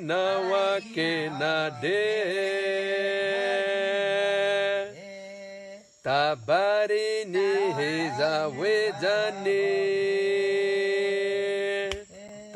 nawa 0.00 0.80
ke 0.94 1.28
na 1.36 1.68
de 1.68 2.00
tabari 6.00 7.28
ni 7.28 7.76
heza 7.76 8.48
wejani 8.56 9.68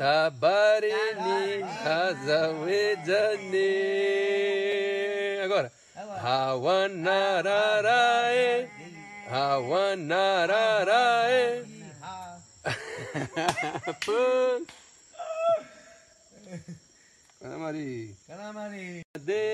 tabari 0.01 0.97
ni 1.21 1.61
haza 1.61 2.57
wejani 2.65 3.69
agora 5.45 5.69
hawanararae 6.25 8.65
hawanararae. 9.29 11.45
Pô. 14.05 14.86
Ana 17.57 18.53
Maria. 18.53 19.01
De 19.25 19.45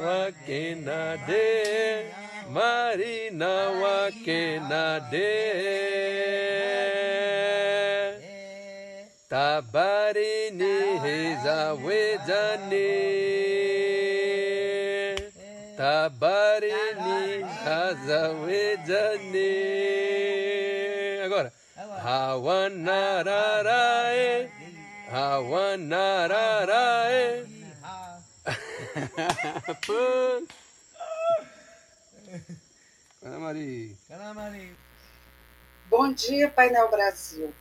wakena 0.00 1.18
de 1.26 2.06
Marina 2.48 3.52
wakena 3.82 5.00
de 5.10 5.32
Tabarini 9.28 10.74
heza 11.02 11.74
wejani 11.74 12.88
Tabarini 15.76 17.42
haza 17.64 18.22
Agora 18.30 19.91
Hawanararae 22.12 24.50
Pô. 29.86 30.42
Ana 33.24 33.38
Maria. 33.38 33.94
Ana 34.10 34.34
Maria. 34.34 34.74
Bom 35.88 36.12
dia, 36.12 36.50
Painel 36.50 36.90
Brasil. 36.90 37.52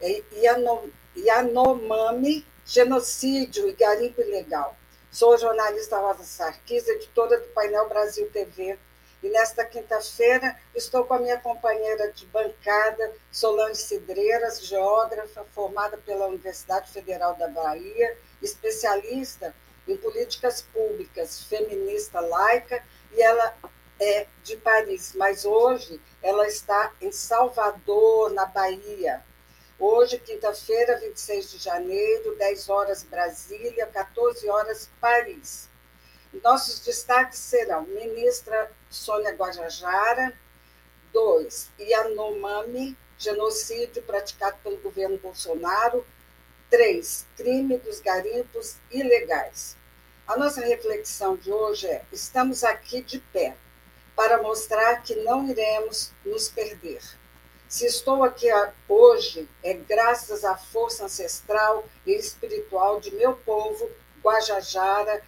É 0.00 0.20
Yano- 0.42 0.90
Yanomami, 1.16 2.44
genocídio 2.66 3.68
e 3.68 3.72
garimpo 3.72 4.20
ilegal. 4.20 4.76
Sou 5.12 5.34
a 5.34 5.36
jornalista 5.36 5.96
Rosa 5.98 6.24
Sarquis, 6.24 6.88
editora 6.88 7.38
do 7.38 7.46
Painel 7.48 7.88
Brasil 7.88 8.28
TV. 8.30 8.76
E 9.22 9.28
nesta 9.28 9.64
quinta-feira 9.64 10.56
estou 10.74 11.04
com 11.04 11.14
a 11.14 11.18
minha 11.18 11.38
companheira 11.38 12.10
de 12.10 12.26
bancada, 12.26 13.14
Solange 13.30 13.80
Cidreiras, 13.80 14.66
geógrafa, 14.66 15.44
formada 15.52 15.96
pela 15.96 16.26
Universidade 16.26 16.90
Federal 16.90 17.36
da 17.36 17.46
Bahia, 17.48 18.18
especialista 18.42 19.54
em 19.86 19.96
políticas 19.96 20.62
públicas, 20.62 21.44
feminista 21.44 22.20
laica, 22.20 22.82
e 23.12 23.22
ela 23.22 23.54
é 24.00 24.26
de 24.42 24.56
Paris, 24.56 25.12
mas 25.14 25.44
hoje 25.44 26.00
ela 26.20 26.46
está 26.48 26.92
em 27.00 27.12
Salvador, 27.12 28.32
na 28.32 28.46
Bahia. 28.46 29.24
Hoje, 29.78 30.18
quinta-feira, 30.18 30.98
26 30.98 31.50
de 31.52 31.58
janeiro, 31.58 32.36
10 32.36 32.68
horas 32.68 33.04
Brasília, 33.04 33.86
14 33.86 34.48
horas 34.48 34.90
Paris. 35.00 35.68
Nossos 36.40 36.80
destaques 36.80 37.38
serão 37.38 37.82
ministra 37.82 38.70
Sônia 38.88 39.32
Guajajara, 39.32 40.32
2. 41.12 41.70
Yanomami, 41.78 42.96
genocídio 43.18 44.02
praticado 44.02 44.56
pelo 44.62 44.78
governo 44.78 45.18
Bolsonaro, 45.18 46.06
3. 46.70 47.26
Crime 47.36 47.76
dos 47.78 48.00
garimpos 48.00 48.76
ilegais. 48.90 49.76
A 50.26 50.36
nossa 50.38 50.62
reflexão 50.62 51.36
de 51.36 51.52
hoje 51.52 51.86
é: 51.86 52.02
estamos 52.10 52.64
aqui 52.64 53.02
de 53.02 53.18
pé 53.18 53.54
para 54.16 54.40
mostrar 54.40 55.02
que 55.02 55.14
não 55.16 55.46
iremos 55.46 56.12
nos 56.24 56.48
perder. 56.48 57.02
Se 57.68 57.84
estou 57.84 58.24
aqui 58.24 58.48
hoje, 58.88 59.46
é 59.62 59.74
graças 59.74 60.44
à 60.44 60.56
força 60.56 61.04
ancestral 61.04 61.86
e 62.06 62.12
espiritual 62.12 63.00
de 63.00 63.14
meu 63.14 63.34
povo, 63.34 63.90
Guajajara, 64.22 65.22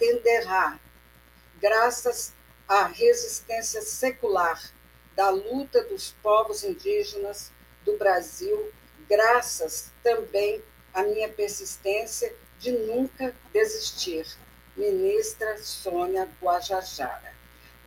Tenderá, 0.00 0.80
graças 1.60 2.32
à 2.66 2.86
resistência 2.86 3.82
secular 3.82 4.58
da 5.14 5.28
luta 5.28 5.84
dos 5.84 6.12
povos 6.22 6.64
indígenas 6.64 7.52
do 7.84 7.98
Brasil, 7.98 8.72
graças 9.06 9.92
também 10.02 10.64
à 10.94 11.02
minha 11.02 11.28
persistência 11.28 12.34
de 12.58 12.72
nunca 12.72 13.34
desistir. 13.52 14.26
Ministra 14.74 15.58
Sônia 15.58 16.26
Guajajara. 16.40 17.34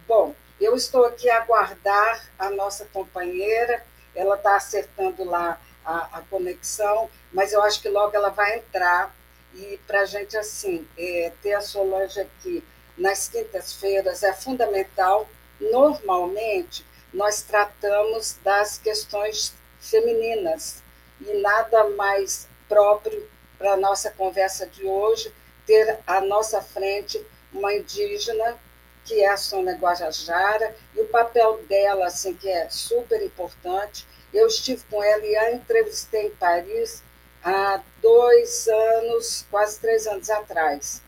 Bom, 0.08 0.36
eu 0.62 0.76
estou 0.76 1.06
aqui 1.06 1.28
a 1.32 1.38
aguardar 1.38 2.30
a 2.38 2.52
nossa 2.52 2.86
companheira, 2.86 3.84
ela 4.14 4.36
está 4.36 4.56
acertando 4.56 5.24
lá 5.24 5.60
a, 5.84 6.20
a, 6.20 6.22
conexão, 6.30 7.10
mas 7.32 7.52
eu 7.54 7.64
acho 7.64 7.82
que 7.82 7.90
logo 7.90 8.16
ela 8.16 8.30
vai 8.30 8.60
entrar. 8.60 9.16
E 9.54 9.80
para 9.86 10.02
a 10.02 10.06
gente, 10.06 10.36
assim, 10.38 10.88
é, 10.98 11.32
ter 11.42 11.54
a 11.54 11.62
Solange 11.62 12.20
aqui 12.20 12.64
nas 12.98 13.28
quintas-feiras 13.28 14.24
é 14.24 14.34
fundamental. 14.34 15.28
Normalmente, 15.60 16.86
nós 17.14 17.42
tratamos 17.42 18.38
das 18.44 18.78
questões 18.78 19.54
femininas 19.80 20.82
e 21.22 21.42
nada 21.42 21.90
mais 21.92 22.48
próprio 22.68 23.30
para 23.58 23.74
a 23.74 23.78
nossa 23.78 24.10
conversa 24.12 24.66
de 24.66 24.84
hoje 24.86 25.34
ter 25.66 26.00
à 26.08 26.20
nossa 26.22 26.62
frente 26.62 27.24
uma 27.54 27.74
indígena 27.74 28.58
que 29.06 29.22
é 29.22 29.30
a 29.30 29.38
Sônia 29.38 29.76
Guajajara, 29.76 30.76
e 30.96 31.02
o 31.02 31.08
papel 31.08 31.62
dela, 31.68 32.08
assim, 32.08 32.34
que 32.34 32.50
é 32.50 32.70
super 32.70 33.22
importante. 33.22 34.08
Eu 34.34 34.48
estive 34.48 34.84
com 34.90 35.04
ela 35.04 35.26
e 35.26 35.36
a 35.36 35.54
entrevistei 35.54 36.28
em 36.28 36.32
Paris 36.32 37.04
há 37.44 37.82
dois 38.02 38.68
anos, 38.68 39.46
quase 39.52 39.80
três 39.80 40.08
anos 40.08 40.30
atrás. 40.30 41.02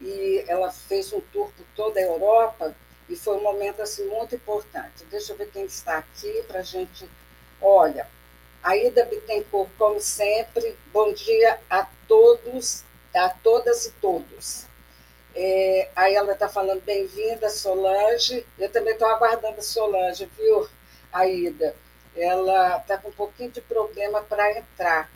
E 0.00 0.44
ela 0.48 0.72
fez 0.72 1.12
um 1.12 1.20
tour 1.20 1.50
por 1.56 1.66
toda 1.76 2.00
a 2.00 2.02
Europa 2.02 2.74
e 3.08 3.14
foi 3.14 3.36
um 3.36 3.42
momento 3.42 3.82
assim, 3.82 4.06
muito 4.06 4.34
importante. 4.34 5.04
Deixa 5.10 5.32
eu 5.32 5.36
ver 5.36 5.50
quem 5.50 5.64
está 5.64 5.98
aqui 5.98 6.42
para 6.48 6.60
a 6.60 6.62
gente. 6.62 7.08
Olha, 7.60 8.08
Aida 8.62 9.04
Bittencourt, 9.04 9.70
como 9.78 10.00
sempre, 10.00 10.76
bom 10.92 11.12
dia 11.12 11.60
a 11.68 11.86
todos, 12.08 12.82
a 13.14 13.28
todas 13.28 13.86
e 13.86 13.92
todos. 13.92 14.66
É, 15.34 15.88
aí 15.94 16.14
ela 16.14 16.32
está 16.32 16.48
falando, 16.48 16.82
bem-vinda, 16.82 17.48
Solange. 17.48 18.46
Eu 18.58 18.70
também 18.70 18.92
estou 18.94 19.08
aguardando 19.08 19.58
a 19.58 19.62
Solange, 19.62 20.28
viu, 20.36 20.68
Aida? 21.12 21.76
Ela 22.16 22.78
está 22.78 22.98
com 22.98 23.08
um 23.08 23.12
pouquinho 23.12 23.50
de 23.50 23.60
problema 23.60 24.22
para 24.22 24.58
entrar. 24.58 25.10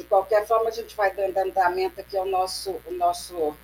De 0.00 0.06
qualquer 0.06 0.46
forma, 0.46 0.70
a 0.70 0.72
gente 0.72 0.96
vai 0.96 1.12
dando 1.12 1.36
andamento 1.36 2.00
aqui 2.00 2.16
ao 2.16 2.24
nosso, 2.24 2.70
o 2.86 2.92
nosso 2.92 3.54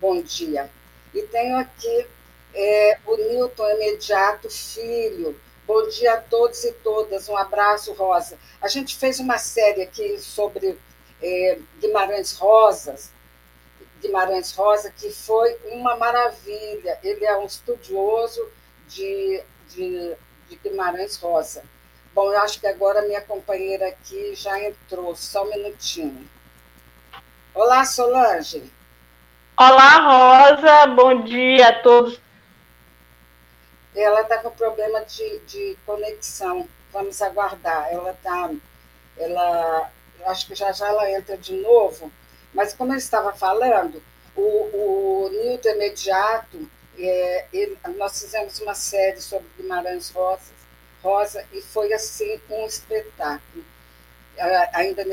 bom 0.00 0.22
dia. 0.22 0.70
E 1.12 1.22
tenho 1.22 1.58
aqui 1.58 2.06
é, 2.54 2.98
o 3.04 3.16
Newton 3.16 3.68
Imediato 3.68 4.48
Filho. 4.48 5.36
Bom 5.66 5.88
dia 5.88 6.14
a 6.14 6.20
todos 6.20 6.62
e 6.62 6.70
todas. 6.84 7.28
Um 7.28 7.36
abraço, 7.36 7.92
Rosa. 7.94 8.38
A 8.60 8.68
gente 8.68 8.94
fez 8.94 9.18
uma 9.18 9.38
série 9.38 9.82
aqui 9.82 10.20
sobre 10.20 10.78
é, 11.20 11.58
Guimarães 11.80 12.36
Rosas, 12.36 13.10
Guimarães 14.00 14.52
Rosa, 14.52 14.88
que 14.88 15.10
foi 15.10 15.58
uma 15.64 15.96
maravilha. 15.96 16.96
Ele 17.02 17.24
é 17.24 17.36
um 17.36 17.46
estudioso 17.46 18.48
de, 18.86 19.42
de, 19.68 20.16
de 20.48 20.56
Guimarães 20.62 21.16
Rosa. 21.16 21.64
Bom, 22.14 22.30
eu 22.30 22.38
acho 22.40 22.60
que 22.60 22.66
agora 22.66 23.00
a 23.00 23.06
minha 23.06 23.22
companheira 23.22 23.88
aqui 23.88 24.34
já 24.34 24.60
entrou, 24.62 25.16
só 25.16 25.44
um 25.44 25.50
minutinho. 25.50 26.28
Olá, 27.54 27.86
Solange. 27.86 28.70
Olá, 29.56 30.50
Rosa, 30.50 30.86
bom 30.88 31.22
dia 31.22 31.68
a 31.68 31.82
todos. 31.82 32.20
Ela 33.96 34.20
está 34.20 34.38
com 34.38 34.50
problema 34.50 35.00
de, 35.06 35.38
de 35.40 35.78
conexão, 35.86 36.68
vamos 36.92 37.22
aguardar. 37.22 37.90
Ela 37.90 38.10
está. 38.10 38.50
Ela, 39.16 39.90
acho 40.26 40.46
que 40.48 40.54
já 40.54 40.70
já 40.70 40.88
ela 40.88 41.10
entra 41.10 41.38
de 41.38 41.54
novo. 41.54 42.12
Mas, 42.52 42.74
como 42.74 42.92
eu 42.92 42.98
estava 42.98 43.32
falando, 43.32 44.02
o, 44.36 44.42
o 44.42 45.30
Newton 45.30 45.70
Imediato, 45.70 46.70
é, 46.98 47.46
ele, 47.54 47.78
nós 47.96 48.20
fizemos 48.20 48.60
uma 48.60 48.74
série 48.74 49.20
sobre 49.20 49.48
Guimarães 49.56 50.10
Rosa, 50.10 50.61
Rosa 51.02 51.44
e 51.52 51.60
foi 51.60 51.92
assim 51.92 52.40
um 52.48 52.66
espetáculo. 52.66 53.64
Ainda 54.72 55.04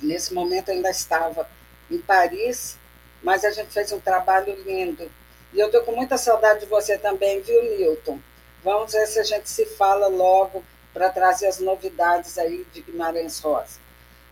nesse, 0.00 0.34
momento 0.34 0.70
ainda 0.70 0.90
estava 0.90 1.48
em 1.90 1.98
Paris, 1.98 2.76
mas 3.22 3.44
a 3.44 3.50
gente 3.50 3.72
fez 3.72 3.92
um 3.92 4.00
trabalho 4.00 4.54
lindo. 4.62 5.10
E 5.52 5.58
eu 5.58 5.66
estou 5.66 5.82
com 5.82 5.92
muita 5.92 6.18
saudade 6.18 6.60
de 6.60 6.66
você 6.66 6.98
também, 6.98 7.40
viu, 7.40 7.62
Newton? 7.62 8.20
Vamos 8.62 8.92
ver 8.92 9.06
se 9.06 9.18
a 9.18 9.24
gente 9.24 9.48
se 9.48 9.64
fala 9.64 10.06
logo 10.06 10.64
para 10.92 11.10
trazer 11.10 11.46
as 11.46 11.58
novidades 11.58 12.38
aí 12.38 12.66
de 12.72 12.82
Guimarães 12.82 13.38
Rosa. 13.40 13.78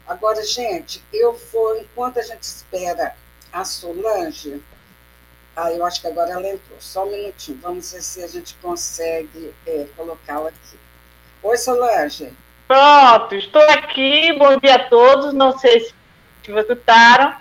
Agora, 0.06 0.42
gente, 0.44 1.02
eu 1.12 1.34
vou, 1.52 1.76
enquanto 1.78 2.19
a 2.19 2.22
gente 2.22 2.42
espera 2.42 3.16
a 3.52 3.64
Solange, 3.64 4.62
ah, 5.56 5.73
eu 5.73 5.85
acho 5.85 6.01
que 6.01 6.06
agora 6.06 6.31
ela 6.31 6.47
entrou, 6.47 6.77
só 6.81 7.06
um 7.06 7.11
minutinho, 7.11 7.59
vamos 7.62 7.93
ver 7.93 8.03
se 8.03 8.23
a 8.23 8.27
gente 8.27 8.55
consegue 8.55 9.55
é, 9.67 9.87
colocá-la 9.97 10.49
aqui. 10.49 10.79
Oi, 11.43 11.56
Solange. 11.56 12.33
Pronto, 12.67 13.35
estou 13.35 13.62
aqui, 13.71 14.33
bom 14.33 14.56
dia 14.56 14.77
a 14.77 14.89
todos, 14.89 15.33
não 15.33 15.56
sei 15.59 15.81
se 15.81 15.95
vocês 16.47 16.59
escutaram. 16.59 17.35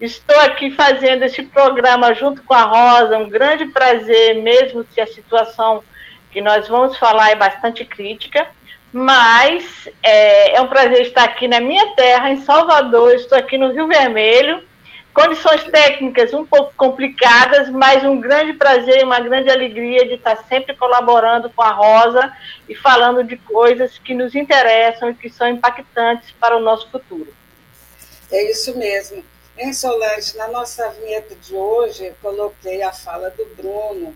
Estou 0.00 0.38
aqui 0.40 0.70
fazendo 0.70 1.24
esse 1.24 1.42
programa 1.42 2.14
junto 2.14 2.42
com 2.44 2.54
a 2.54 2.62
Rosa, 2.62 3.18
um 3.18 3.28
grande 3.28 3.66
prazer, 3.66 4.40
mesmo 4.40 4.86
se 4.92 5.00
a 5.00 5.06
situação 5.06 5.82
que 6.30 6.40
nós 6.40 6.68
vamos 6.68 6.96
falar 6.96 7.30
é 7.30 7.34
bastante 7.34 7.84
crítica, 7.84 8.46
mas 8.92 9.88
é, 10.02 10.56
é 10.56 10.60
um 10.60 10.68
prazer 10.68 11.02
estar 11.02 11.24
aqui 11.24 11.48
na 11.48 11.58
minha 11.58 11.94
terra, 11.96 12.30
em 12.30 12.42
Salvador, 12.42 13.14
estou 13.14 13.36
aqui 13.36 13.58
no 13.58 13.72
Rio 13.72 13.88
Vermelho, 13.88 14.62
condições 15.18 15.64
técnicas 15.64 16.32
um 16.32 16.46
pouco 16.46 16.72
complicadas, 16.76 17.68
mas 17.70 18.04
um 18.04 18.20
grande 18.20 18.52
prazer 18.52 19.00
e 19.00 19.04
uma 19.04 19.18
grande 19.18 19.50
alegria 19.50 20.06
de 20.06 20.14
estar 20.14 20.36
sempre 20.48 20.76
colaborando 20.76 21.50
com 21.50 21.60
a 21.60 21.72
Rosa 21.72 22.32
e 22.68 22.74
falando 22.76 23.24
de 23.24 23.36
coisas 23.36 23.98
que 23.98 24.14
nos 24.14 24.36
interessam 24.36 25.10
e 25.10 25.14
que 25.14 25.28
são 25.28 25.48
impactantes 25.48 26.30
para 26.38 26.56
o 26.56 26.60
nosso 26.60 26.88
futuro. 26.88 27.34
É 28.30 28.48
isso 28.48 28.78
mesmo. 28.78 29.24
Em 29.56 29.72
Solange, 29.72 30.36
na 30.36 30.46
nossa 30.46 30.88
vinheta 30.90 31.34
de 31.34 31.52
hoje, 31.52 32.06
eu 32.06 32.14
coloquei 32.22 32.80
a 32.82 32.92
fala 32.92 33.28
do 33.30 33.44
Bruno, 33.56 34.14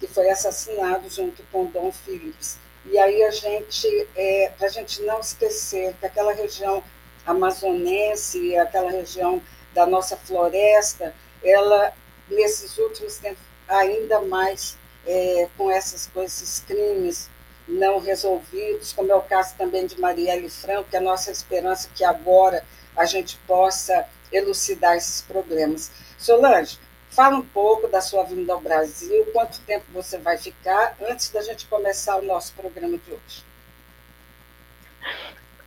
que 0.00 0.08
foi 0.08 0.28
assassinado 0.30 1.08
junto 1.08 1.44
com 1.52 1.66
Dom 1.66 1.92
Phillips. 1.92 2.58
E 2.86 2.98
aí 2.98 3.22
a 3.22 3.30
gente, 3.30 4.08
é, 4.16 4.50
para 4.58 4.66
a 4.66 4.70
gente 4.70 5.00
não 5.02 5.20
esquecer 5.20 5.94
que 6.00 6.06
aquela 6.06 6.32
região 6.32 6.82
amazonense, 7.24 8.56
aquela 8.56 8.90
região 8.90 9.40
da 9.74 9.86
nossa 9.86 10.16
floresta, 10.16 11.14
ela, 11.42 11.92
nesses 12.28 12.76
últimos 12.78 13.18
tempos, 13.18 13.42
ainda 13.68 14.20
mais 14.20 14.76
é, 15.06 15.48
com 15.56 15.70
essas 15.70 16.06
coisas, 16.06 16.42
esses 16.42 16.60
crimes 16.60 17.30
não 17.66 18.00
resolvidos, 18.00 18.92
como 18.92 19.12
é 19.12 19.14
o 19.14 19.22
caso 19.22 19.54
também 19.56 19.86
de 19.86 20.00
Marielle 20.00 20.50
Franco, 20.50 20.90
que 20.90 20.96
é 20.96 20.98
a 20.98 21.02
nossa 21.02 21.30
esperança 21.30 21.88
que 21.94 22.04
agora 22.04 22.64
a 22.96 23.04
gente 23.04 23.36
possa 23.46 24.06
elucidar 24.32 24.96
esses 24.96 25.22
problemas. 25.22 25.90
Solange, 26.18 26.78
fala 27.10 27.36
um 27.36 27.42
pouco 27.42 27.88
da 27.88 28.00
sua 28.00 28.24
vinda 28.24 28.52
ao 28.52 28.60
Brasil, 28.60 29.26
quanto 29.32 29.60
tempo 29.60 29.84
você 29.92 30.18
vai 30.18 30.36
ficar, 30.36 30.96
antes 31.00 31.30
da 31.30 31.42
gente 31.42 31.66
começar 31.66 32.16
o 32.16 32.22
nosso 32.22 32.52
programa 32.54 32.98
de 32.98 33.12
hoje. 33.12 33.44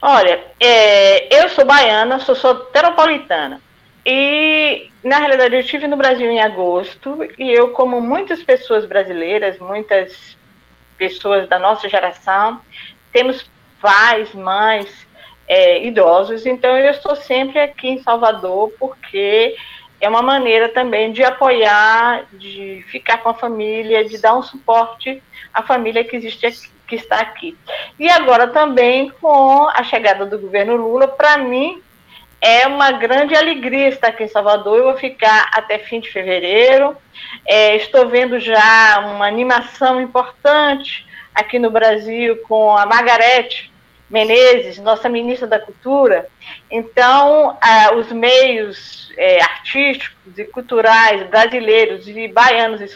Olha, 0.01 0.43
é, 0.59 1.41
eu 1.41 1.47
sou 1.49 1.65
baiana, 1.65 2.19
sou 2.19 2.35
soteropolitana. 2.35 3.61
E, 4.05 4.89
na 5.03 5.17
realidade, 5.19 5.55
eu 5.55 5.61
estive 5.61 5.87
no 5.87 5.95
Brasil 5.95 6.29
em 6.29 6.41
agosto 6.41 7.19
e 7.37 7.49
eu, 7.49 7.69
como 7.69 8.01
muitas 8.01 8.43
pessoas 8.43 8.85
brasileiras, 8.85 9.57
muitas 9.59 10.37
pessoas 10.97 11.47
da 11.47 11.57
nossa 11.57 11.87
geração, 11.87 12.59
temos 13.11 13.49
pais, 13.81 14.33
mães 14.33 15.07
é, 15.47 15.85
idosos, 15.85 16.45
então 16.45 16.77
eu 16.77 16.91
estou 16.91 17.15
sempre 17.15 17.59
aqui 17.59 17.89
em 17.89 18.01
Salvador 18.01 18.73
porque 18.79 19.55
é 19.99 20.09
uma 20.09 20.21
maneira 20.21 20.69
também 20.69 21.13
de 21.13 21.23
apoiar, 21.23 22.25
de 22.33 22.83
ficar 22.89 23.19
com 23.19 23.29
a 23.29 23.33
família, 23.33 24.03
de 24.03 24.17
dar 24.17 24.35
um 24.35 24.43
suporte 24.43 25.23
à 25.53 25.63
família 25.63 26.03
que 26.03 26.15
existe 26.15 26.45
aqui, 26.45 26.69
que 26.87 26.95
está 26.95 27.19
aqui. 27.19 27.57
E 27.97 28.09
agora 28.09 28.47
também 28.47 29.09
com 29.21 29.67
a 29.69 29.81
chegada 29.83 30.25
do 30.25 30.37
governo 30.37 30.75
Lula, 30.75 31.07
para 31.07 31.37
mim 31.37 31.81
é 32.43 32.67
uma 32.67 32.91
grande 32.91 33.33
alegria 33.33 33.87
estar 33.87 34.09
aqui 34.09 34.25
em 34.25 34.27
Salvador. 34.27 34.77
Eu 34.77 34.83
vou 34.83 34.97
ficar 34.97 35.49
até 35.53 35.79
fim 35.79 36.01
de 36.01 36.11
fevereiro. 36.11 36.95
É, 37.45 37.77
estou 37.77 38.09
vendo 38.09 38.37
já 38.37 38.99
uma 38.99 39.25
animação 39.25 40.01
importante 40.01 41.07
aqui 41.33 41.57
no 41.57 41.71
Brasil 41.71 42.35
com 42.45 42.75
a 42.75 42.85
Margarete 42.85 43.71
Menezes, 44.09 44.77
nossa 44.77 45.07
ministra 45.07 45.47
da 45.47 45.57
Cultura. 45.57 46.27
Então, 46.69 47.57
ah, 47.61 47.95
os 47.95 48.11
meios 48.11 49.09
é, 49.17 49.41
artísticos 49.41 50.37
e 50.37 50.43
culturais 50.43 51.25
brasileiros 51.29 52.09
e 52.09 52.27
baianos 52.27 52.81
e 52.81 52.89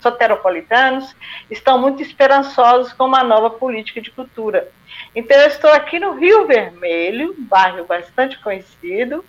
soteropolitanos 0.00 1.14
estão 1.48 1.78
muito 1.78 2.02
esperançosos 2.02 2.92
com 2.92 3.04
uma 3.04 3.22
nova 3.22 3.50
política 3.50 4.00
de 4.00 4.10
cultura. 4.10 4.68
Então, 5.14 5.36
eu 5.36 5.46
estou 5.46 5.70
aqui 5.70 6.00
no 6.00 6.14
Rio 6.14 6.46
Vermelho, 6.46 7.34
bairro 7.38 7.84
bastante 7.84 8.36
conhecido, 8.40 9.24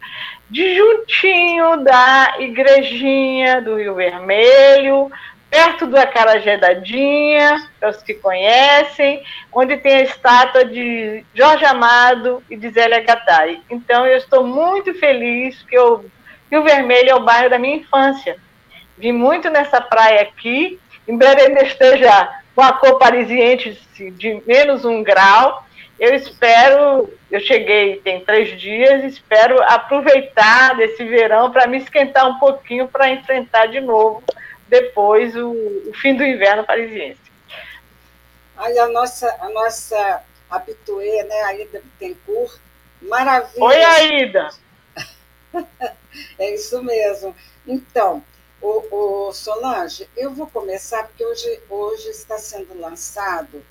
de 0.49 0.75
juntinho 0.75 1.77
da 1.83 2.37
igrejinha 2.39 3.61
do 3.61 3.75
Rio 3.75 3.93
Vermelho, 3.93 5.11
perto 5.47 5.85
do 5.85 5.95
Acarajé 5.95 6.57
Dadinha, 6.57 7.69
para 7.79 7.89
os 7.89 8.01
que 8.01 8.15
conhecem, 8.15 9.23
onde 9.53 9.77
tem 9.77 9.97
a 9.97 10.01
estátua 10.01 10.65
de 10.65 11.23
Jorge 11.35 11.65
Amado 11.65 12.43
e 12.49 12.57
de 12.57 12.69
Zélia 12.71 13.01
Gattai. 13.01 13.61
Então, 13.69 14.07
eu 14.07 14.17
estou 14.17 14.43
muito 14.43 14.93
feliz 14.95 15.61
que 15.63 15.77
o 15.77 16.03
Rio 16.51 16.63
Vermelho 16.63 17.11
é 17.11 17.15
o 17.15 17.23
bairro 17.23 17.49
da 17.49 17.59
minha 17.59 17.77
infância. 17.77 18.38
Vim 18.97 19.11
muito 19.11 19.49
nessa 19.51 19.79
praia 19.79 20.21
aqui, 20.21 20.79
em 21.07 21.15
breve 21.15 21.41
ainda 21.41 21.63
esteja 21.63 22.27
com 22.55 22.61
a 22.61 22.73
cor 22.73 22.97
parisiense 22.97 23.77
de 24.11 24.41
menos 24.47 24.85
um 24.85 25.03
grau, 25.03 25.64
eu 26.00 26.13
espero, 26.13 27.13
eu 27.31 27.39
cheguei 27.39 28.01
tem 28.01 28.24
três 28.24 28.59
dias, 28.59 29.03
espero 29.03 29.62
aproveitar 29.63 30.75
desse 30.75 31.03
verão 31.03 31.51
para 31.51 31.68
me 31.68 31.77
esquentar 31.77 32.27
um 32.27 32.38
pouquinho 32.38 32.88
para 32.88 33.09
enfrentar 33.09 33.68
de 33.68 33.80
novo 33.80 34.24
depois 34.68 35.36
o, 35.36 35.51
o, 35.51 35.94
fim 35.94 36.15
do 36.15 36.24
inverno 36.24 36.65
parisiense. 36.65 37.21
Aí 38.57 38.77
a 38.80 38.88
nossa, 38.88 39.33
a 39.39 39.50
nossa 39.50 40.24
habituê, 40.50 41.24
né, 41.24 41.42
Aida 41.44 41.81
Bittencourt, 41.81 42.59
maravilha. 43.01 43.63
Oi, 43.63 43.83
Aida! 43.83 44.50
é 46.39 46.53
isso 46.53 46.81
mesmo. 46.83 47.36
Então, 47.68 48.24
o, 48.62 49.27
o, 49.27 49.33
Solange, 49.33 50.09
eu 50.15 50.33
vou 50.33 50.48
começar 50.48 51.03
porque 51.03 51.25
hoje, 51.25 51.59
hoje 51.69 52.09
está 52.09 52.38
sendo 52.38 52.80
lançado 52.80 53.63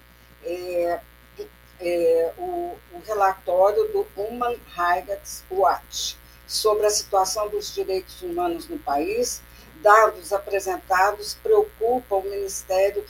é, 0.44 1.00
é, 1.80 2.32
o, 2.38 2.76
o, 2.92 3.02
relatório 3.06 3.88
do 3.88 4.06
Human 4.16 4.56
Rights 4.76 5.44
Watch 5.50 6.16
sobre 6.46 6.86
a 6.86 6.90
situação 6.90 7.48
dos 7.48 7.74
direitos 7.74 8.22
humanos 8.22 8.68
no 8.68 8.78
país. 8.78 9.42
Dados 9.82 10.32
apresentados 10.32 11.34
preocupam 11.42 12.16
o 12.16 12.22
Ministério 12.22 13.04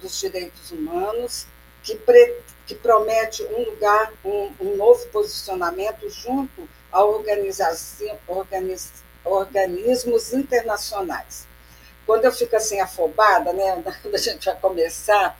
dos 0.00 0.20
Direitos 0.20 0.70
Humanos, 0.70 1.46
que, 1.82 1.94
pre, 1.94 2.40
que 2.66 2.74
promete 2.74 3.42
um 3.44 3.64
lugar, 3.70 4.12
um, 4.24 4.52
um, 4.60 4.76
novo 4.76 5.06
posicionamento 5.08 6.08
junto 6.10 6.68
a 6.92 7.02
organiz, 7.02 7.58
organismos 9.24 10.32
internacionais. 10.32 11.46
Quando 12.04 12.26
eu 12.26 12.32
fico 12.32 12.54
assim 12.54 12.80
afobada, 12.80 13.52
né, 13.52 13.82
quando 14.02 14.14
a 14.14 14.18
gente 14.18 14.44
vai 14.44 14.56
começar, 14.56 15.38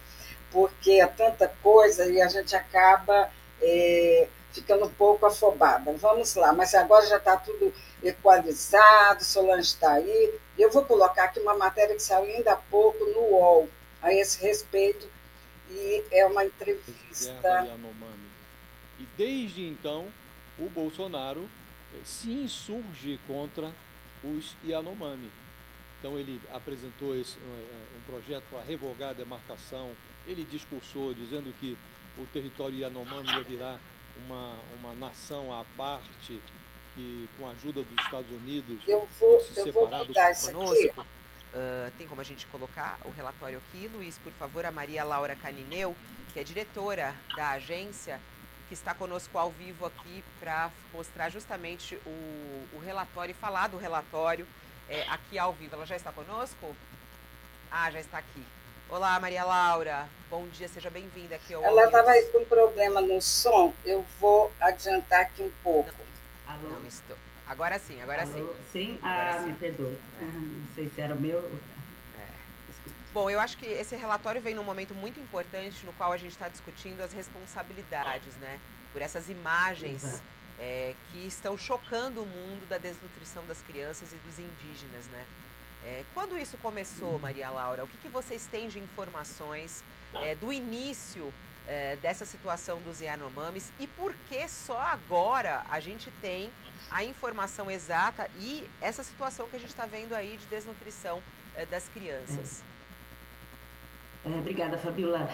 porque 0.55 0.93
é 0.93 1.07
tanta 1.09 1.49
coisa 1.61 2.07
e 2.07 2.23
a 2.23 2.29
gente 2.29 2.55
acaba 2.55 3.29
é, 3.61 4.29
ficando 4.53 4.85
um 4.85 4.91
pouco 4.91 5.27
afobada. 5.27 5.93
Vamos 5.95 6.37
lá, 6.37 6.53
mas 6.53 6.73
agora 6.77 7.05
já 7.09 7.17
está 7.17 7.37
tudo 7.37 7.75
equalizado, 8.01 9.25
Solange 9.25 9.67
está 9.67 9.95
aí. 9.95 10.33
Eu 10.57 10.71
vou 10.71 10.85
colocar 10.85 11.25
aqui 11.25 11.41
uma 11.41 11.57
matéria 11.57 11.97
que 11.97 12.03
saiu 12.03 12.33
ainda 12.33 12.53
há 12.53 12.57
pouco 12.57 13.05
no 13.05 13.33
UOL 13.33 13.69
a 14.01 14.15
esse 14.15 14.41
respeito, 14.41 15.09
e 15.69 16.05
é 16.13 16.25
uma 16.25 16.45
entrevista. 16.45 17.67
E 19.01 19.09
desde 19.17 19.67
então, 19.67 20.07
o 20.57 20.69
Bolsonaro 20.69 21.51
eh, 21.93 21.99
se 22.05 22.31
insurge 22.31 23.19
contra 23.27 23.73
os 24.23 24.55
Yanomami. 24.65 25.33
Então 25.99 26.17
ele 26.17 26.41
apresentou 26.53 27.17
esse, 27.17 27.37
um, 27.39 27.99
um 27.99 28.01
projeto 28.07 28.45
para 28.51 28.61
revogar 28.61 29.11
a 29.11 29.15
demarcação 29.15 29.91
ele 30.27 30.45
discursou 30.45 31.15
dizendo 31.15 31.53
que 31.59 31.77
o 32.19 32.27
território 32.27 32.79
Yanomami 32.79 33.29
ia 33.29 33.43
virar 33.43 33.81
uma, 34.25 34.57
uma 34.79 34.95
nação 34.95 35.53
à 35.53 35.65
parte, 35.77 36.41
que 36.95 37.29
com 37.37 37.49
a 37.49 37.51
ajuda 37.51 37.83
dos 37.83 38.05
Estados 38.05 38.31
Unidos 38.31 38.81
eu 38.87 39.09
vou, 39.19 39.41
se 39.41 39.59
eu 39.59 39.65
separar 39.65 40.05
vou 40.05 40.31
isso 40.31 40.51
aqui. 40.51 41.01
Uh, 41.55 41.91
tem 41.97 42.07
como 42.09 42.21
a 42.21 42.25
gente 42.25 42.47
colocar 42.47 42.99
o 43.05 43.11
relatório 43.11 43.59
aqui, 43.59 43.89
Luiz, 43.89 44.19
por 44.19 44.33
favor, 44.33 44.65
a 44.65 44.73
Maria 44.73 45.05
Laura 45.05 45.37
Canineu, 45.37 45.95
que 46.33 46.41
é 46.41 46.45
diretora 46.45 47.15
da 47.37 47.51
agência, 47.51 48.21
que 48.69 48.75
está 48.75 48.93
conosco 48.93 49.39
ao 49.39 49.51
vivo 49.53 49.87
aqui 49.87 50.25
para 50.41 50.71
mostrar 50.93 51.31
justamente 51.31 51.95
o, 52.07 52.67
o, 52.73 52.83
relatório 52.85 53.31
e 53.31 53.35
falar 53.35 53.69
do 53.69 53.77
relatório 53.77 54.47
é, 54.89 55.03
aqui 55.09 55.39
ao 55.39 55.53
vivo. 55.53 55.77
Ela 55.77 55.87
já 55.87 55.95
está 55.95 56.11
conosco? 56.11 56.75
Ah, 57.71 57.89
já 57.91 58.01
está 58.01 58.19
aqui. 58.19 58.45
Olá, 58.89 59.19
Maria 59.19 59.45
Laura. 59.45 60.07
Bom 60.31 60.47
dia, 60.49 60.69
seja 60.69 60.91
bem-vinda 60.91 61.35
aqui 61.35 61.55
ao 61.55 61.65
Ela 61.65 61.87
estava 61.87 62.11
aí 62.11 62.27
com 62.27 62.45
problema 62.45 63.01
no 63.01 63.21
som, 63.21 63.73
eu 63.85 64.05
vou 64.21 64.53
adiantar 64.61 65.23
aqui 65.23 65.43
um 65.43 65.51
pouco. 65.63 65.91
Alô? 66.47 66.69
Não 66.69 66.87
estou. 66.87 67.17
Agora 67.47 67.79
sim, 67.79 68.01
agora 68.03 68.23
Alô? 68.23 68.33
sim. 68.33 68.49
Sim? 68.73 68.99
Ah, 69.03 69.39
sim. 69.41 69.47
me 69.47 69.55
perdoe. 69.55 69.99
É. 70.21 70.25
Não 70.25 70.75
sei 70.75 70.91
se 70.95 71.01
era 71.01 71.15
o 71.15 71.21
meu. 71.21 71.39
É. 72.19 72.27
Bom, 73.13 73.31
eu 73.31 73.41
acho 73.41 73.57
que 73.57 73.67
esse 73.67 73.97
relatório 73.97 74.41
vem 74.41 74.55
num 74.55 74.65
momento 74.65 74.95
muito 74.95 75.19
importante 75.19 75.85
no 75.87 75.93
qual 75.95 76.13
a 76.13 76.17
gente 76.19 76.33
está 76.33 76.49
discutindo 76.49 77.01
as 77.01 77.13
responsabilidades, 77.13 78.37
né? 78.37 78.61
Por 78.93 79.01
essas 79.01 79.31
imagens 79.31 80.23
é, 80.59 80.95
que 81.11 81.27
estão 81.27 81.57
chocando 81.57 82.23
o 82.23 82.27
mundo 82.27 82.69
da 82.69 82.79
desnutrição 82.79 83.45
das 83.47 83.61
crianças 83.63 84.13
e 84.13 84.17
dos 84.17 84.39
indígenas, 84.39 85.07
né? 85.07 85.25
É, 85.87 86.03
quando 86.15 86.39
isso 86.39 86.57
começou, 86.59 87.19
Maria 87.19 87.51
Laura? 87.51 87.85
O 87.85 87.87
que, 87.87 87.99
que 87.99 88.09
vocês 88.09 88.47
têm 88.47 88.69
de 88.69 88.79
informações 88.79 89.85
é, 90.15 90.35
do 90.35 90.51
início 90.53 91.33
é, 91.69 91.97
dessa 91.97 92.25
situação 92.25 92.81
dos 92.81 93.01
Yanomamis 93.01 93.71
e 93.79 93.87
por 93.87 94.15
que 94.29 94.49
só 94.49 94.79
agora 94.79 95.65
a 95.71 95.81
gente 95.81 96.11
tem 96.23 96.51
a 96.91 97.05
informação 97.05 97.71
exata 97.71 98.31
e 98.39 98.67
essa 98.81 99.03
situação 99.03 99.47
que 99.49 99.57
a 99.57 99.59
gente 99.59 99.71
está 99.71 99.85
vendo 99.85 100.15
aí 100.15 100.37
de 100.39 100.47
desnutrição 100.47 101.23
é, 101.55 101.67
das 101.67 101.89
crianças? 101.89 102.63
É, 104.25 104.29
obrigada, 104.29 104.79
Fabiola. 104.79 105.29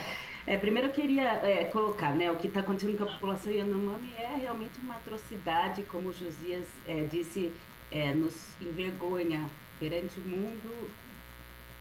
É, 0.47 0.57
primeiro 0.57 0.89
eu 0.89 0.93
queria 0.93 1.35
é, 1.45 1.65
colocar, 1.67 2.13
né, 2.15 2.31
o 2.31 2.37
que 2.37 2.49
está 2.49 2.59
acontecendo 2.59 2.97
com 2.99 3.05
a 3.05 3.07
população 3.07 3.53
Yanomami 3.53 4.13
é 4.19 4.35
realmente 4.37 4.81
uma 4.81 4.97
atrocidade, 4.97 5.83
como 5.85 6.09
o 6.09 6.13
Josias 6.13 6.67
é, 6.89 7.05
disse, 7.05 7.53
é, 7.93 8.13
nos 8.13 8.35
envergonha 8.61 9.49
perante 9.81 10.21
o 10.21 10.23
mundo 10.23 10.91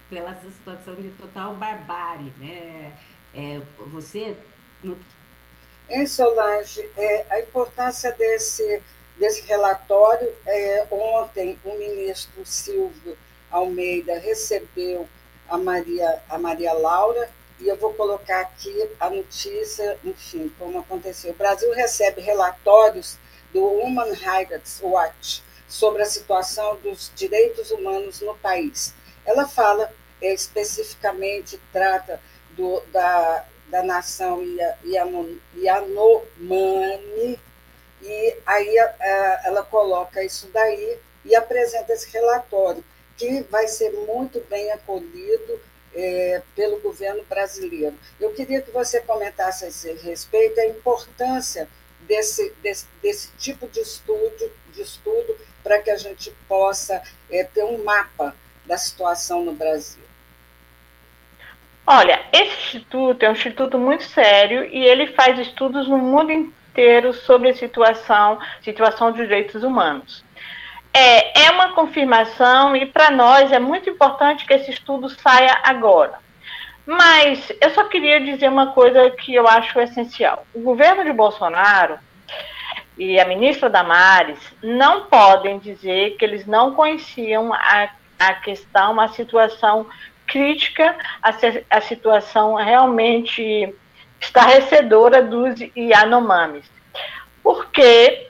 pela 0.10 0.34
situação 0.42 0.96
de 0.96 1.10
total 1.10 1.54
barbárie, 1.56 2.34
né? 2.38 2.98
É, 3.36 3.62
você... 3.92 4.36
No... 4.82 4.98
Em 5.90 6.06
Solange, 6.08 6.88
é, 6.96 7.26
a 7.30 7.40
importância 7.40 8.12
desse, 8.14 8.82
desse 9.18 9.42
relatório, 9.42 10.32
é, 10.46 10.88
ontem 10.90 11.60
o 11.64 11.76
ministro 11.78 12.46
Silvio 12.46 13.18
Almeida 13.52 14.18
recebeu 14.20 15.10
a 15.50 15.58
Maria, 15.58 16.22
a 16.30 16.38
Maria 16.38 16.74
Laura, 16.74 17.30
e 17.60 17.68
eu 17.68 17.76
vou 17.76 17.94
colocar 17.94 18.42
aqui 18.42 18.90
a 19.00 19.10
notícia, 19.10 19.98
enfim, 20.06 20.54
como 20.58 20.80
aconteceu. 20.80 21.32
O 21.32 21.36
Brasil 21.36 21.72
recebe 21.74 22.22
relatórios 22.22 23.18
do 23.52 23.66
Human 23.66 24.14
Rights 24.14 24.80
Watch, 24.82 25.44
sobre 25.70 26.02
a 26.02 26.06
situação 26.06 26.76
dos 26.78 27.12
direitos 27.16 27.70
humanos 27.70 28.20
no 28.22 28.36
país. 28.36 28.94
Ela 29.24 29.48
fala 29.48 29.94
é, 30.22 30.34
especificamente, 30.34 31.60
trata 31.72 32.20
do, 32.52 32.82
da, 32.92 33.46
da 33.68 33.84
nação 33.84 34.44
Yanomami, 35.56 37.40
e 38.02 38.38
aí 38.46 38.76
ela 39.44 39.64
coloca 39.64 40.24
isso 40.24 40.50
daí 40.52 40.98
e 41.24 41.36
apresenta 41.36 41.94
esse 41.94 42.10
relatório, 42.10 42.84
que 43.16 43.42
vai 43.44 43.68
ser 43.68 43.92
muito 43.92 44.44
bem 44.50 44.72
acolhido 44.72 45.62
é, 45.94 46.42
pelo 46.56 46.80
governo 46.80 47.24
brasileiro. 47.26 47.96
Eu 48.20 48.32
queria 48.32 48.62
que 48.62 48.72
você 48.72 49.02
comentasse 49.02 49.66
a 49.66 49.68
esse 49.68 49.92
respeito 49.94 50.60
a 50.60 50.66
importância 50.66 51.68
desse, 52.02 52.52
desse, 52.62 52.88
desse 53.02 53.30
tipo 53.38 53.68
de 53.68 53.82
estudo, 53.82 54.52
de 54.72 54.82
estudo 54.82 55.38
para 55.64 55.80
que 55.80 55.90
a 55.90 55.98
gente 55.98 56.32
possa 56.48 57.02
é, 57.30 57.44
ter 57.44 57.64
um 57.64 57.84
mapa 57.84 58.36
da 58.66 58.78
situação 58.78 59.44
no 59.44 59.54
Brasil? 59.54 60.04
Olha, 61.86 62.22
esse 62.32 62.56
instituto 62.78 63.24
é 63.24 63.30
um 63.30 63.34
instituto 63.34 63.80
muito 63.80 64.04
sério 64.04 64.64
e 64.66 64.86
ele 64.86 65.08
faz 65.08 65.40
estudos 65.40 65.88
no 65.88 65.98
mundo 65.98 66.32
inteiro 66.32 67.14
sobre 67.14 67.50
a 67.50 67.56
situação, 67.56 68.40
situação 68.62 69.12
de 69.12 69.24
direitos 69.24 69.64
humanos. 69.64 70.24
É, 70.94 71.46
é 71.46 71.52
uma 71.52 71.74
confirmação 71.74 72.76
e 72.76 72.86
para 72.86 73.10
nós 73.10 73.52
é 73.52 73.60
muito 73.60 73.90
importante 73.90 74.46
que 74.46 74.54
esse 74.54 74.72
estudo 74.72 75.10
saia 75.10 75.60
agora. 75.64 76.20
Mas 76.86 77.52
eu 77.62 77.70
só 77.72 77.84
queria 77.84 78.20
dizer 78.20 78.50
uma 78.50 78.72
coisa 78.72 79.10
que 79.12 79.34
eu 79.34 79.48
acho 79.48 79.80
essencial. 79.80 80.46
O 80.54 80.62
governo 80.62 81.04
de 81.04 81.14
Bolsonaro 81.14 82.00
e 83.00 83.18
a 83.18 83.26
ministra 83.26 83.70
Damares 83.70 84.38
não 84.62 85.06
podem 85.06 85.58
dizer 85.58 86.18
que 86.18 86.26
eles 86.26 86.46
não 86.46 86.76
conheciam 86.76 87.54
a, 87.54 87.90
a 88.20 88.34
questão, 88.34 89.00
a 89.00 89.08
situação 89.08 89.88
crítica, 90.28 90.94
a, 91.24 91.32
a 91.70 91.80
situação 91.80 92.56
realmente 92.56 93.74
estarrecedora 94.20 95.24
dos 95.24 95.58
Yanomamis. 95.78 96.70
Porque 97.42 98.28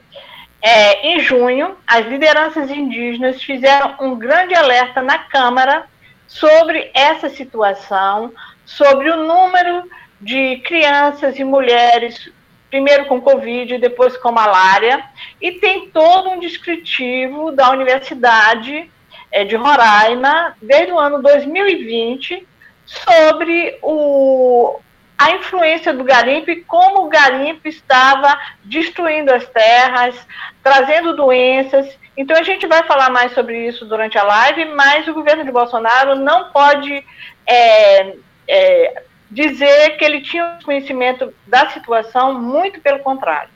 é, 0.61 1.07
em 1.07 1.19
junho, 1.19 1.75
as 1.87 2.05
lideranças 2.05 2.69
indígenas 2.69 3.41
fizeram 3.41 3.95
um 3.99 4.15
grande 4.15 4.53
alerta 4.53 5.01
na 5.01 5.17
Câmara 5.17 5.87
sobre 6.27 6.91
essa 6.93 7.27
situação, 7.27 8.31
sobre 8.67 9.09
o 9.09 9.25
número 9.25 9.89
de 10.21 10.57
crianças 10.57 11.39
e 11.39 11.43
mulheres 11.43 12.31
primeiro 12.69 13.05
com 13.05 13.21
Covid, 13.21 13.77
depois 13.77 14.15
com 14.17 14.31
malária, 14.31 15.03
e 15.41 15.53
tem 15.53 15.89
todo 15.89 16.29
um 16.29 16.39
descritivo 16.39 17.51
da 17.51 17.71
Universidade 17.71 18.89
é, 19.31 19.43
de 19.43 19.55
Roraima, 19.55 20.55
desde 20.61 20.91
o 20.91 20.99
ano 20.99 21.21
2020, 21.21 22.47
sobre 22.85 23.77
o, 23.81 24.79
a 25.17 25.31
influência 25.31 25.93
do 25.93 26.03
garimpo 26.03 26.49
e 26.49 26.63
como 26.63 27.05
o 27.05 27.09
garimpo 27.09 27.67
estava 27.67 28.39
destruindo 28.63 29.33
as 29.33 29.47
terras, 29.47 30.15
trazendo 30.63 31.15
doenças. 31.15 31.97
Então 32.15 32.37
a 32.37 32.43
gente 32.43 32.65
vai 32.67 32.83
falar 32.83 33.09
mais 33.09 33.33
sobre 33.33 33.67
isso 33.67 33.85
durante 33.85 34.17
a 34.17 34.23
live, 34.23 34.65
mas 34.65 35.07
o 35.07 35.13
governo 35.13 35.43
de 35.43 35.51
Bolsonaro 35.51 36.15
não 36.15 36.51
pode 36.51 37.03
é, 37.45 38.15
é, 38.47 39.03
dizer 39.29 39.97
que 39.97 40.03
ele 40.03 40.21
tinha 40.21 40.59
conhecimento 40.63 41.33
da 41.45 41.69
situação, 41.69 42.39
muito 42.39 42.81
pelo 42.81 42.99
contrário. 42.99 43.51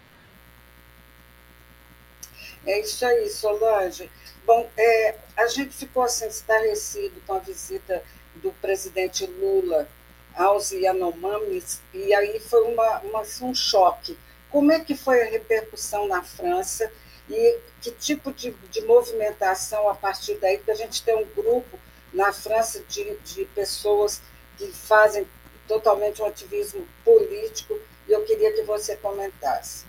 É 2.66 2.80
isso 2.80 3.06
aí, 3.06 3.30
Solange. 3.30 4.10
Bom, 4.46 4.70
é, 4.78 5.16
a 5.36 5.48
gente 5.48 5.74
ficou 5.74 6.04
assim 6.04 6.28
estarrecido 6.28 7.22
com 7.26 7.34
a 7.34 7.40
visita 7.40 8.04
do 8.36 8.52
presidente 8.54 9.26
Lula 9.26 9.88
aos 10.36 10.72
Yanomamis, 10.72 11.82
e 11.94 12.14
aí 12.14 12.40
foi 12.40 12.64
uma, 12.64 13.00
uma, 13.00 13.22
assim, 13.22 13.46
um 13.46 13.54
choque. 13.54 14.18
Como 14.50 14.72
é 14.72 14.80
que 14.80 14.96
foi 14.96 15.22
a 15.22 15.30
repercussão 15.30 16.08
na 16.08 16.24
França 16.24 16.92
e 17.30 17.60
que 17.82 17.92
tipo 17.92 18.32
de, 18.32 18.52
de 18.70 18.82
movimentação 18.82 19.88
a 19.90 19.96
partir 19.96 20.36
daí? 20.36 20.58
Porque 20.58 20.72
a 20.72 20.76
gente 20.76 21.04
tem 21.04 21.16
um 21.16 21.26
grupo 21.36 21.80
na 22.12 22.32
França 22.32 22.84
de, 22.88 23.16
de 23.18 23.46
pessoas 23.46 24.22
que 24.58 24.68
fazem 24.68 25.28
totalmente 25.68 26.22
um 26.22 26.26
ativismo 26.26 26.88
político, 27.04 27.78
e 28.08 28.12
eu 28.12 28.24
queria 28.24 28.54
que 28.54 28.64
você 28.64 28.96
comentasse. 28.98 29.86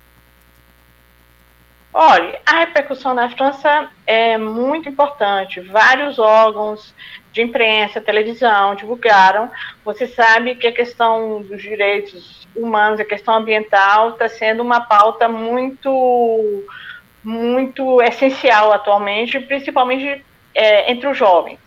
Olha, 1.96 2.40
a 2.44 2.58
repercussão 2.58 3.14
na 3.14 3.30
França 3.30 3.88
é 4.04 4.36
muito 4.36 4.88
importante. 4.88 5.60
Vários 5.60 6.18
órgãos 6.18 6.92
de 7.30 7.40
imprensa, 7.40 8.00
televisão 8.00 8.74
divulgaram. 8.74 9.48
Você 9.84 10.08
sabe 10.08 10.56
que 10.56 10.66
a 10.66 10.72
questão 10.72 11.40
dos 11.42 11.62
direitos 11.62 12.48
humanos, 12.56 12.98
a 12.98 13.04
questão 13.04 13.34
ambiental, 13.34 14.10
está 14.10 14.28
sendo 14.28 14.60
uma 14.60 14.80
pauta 14.80 15.28
muito, 15.28 16.64
muito 17.22 18.02
essencial 18.02 18.72
atualmente, 18.72 19.38
principalmente 19.38 20.24
é, 20.52 20.90
entre 20.90 21.06
os 21.06 21.16
jovens. 21.16 21.60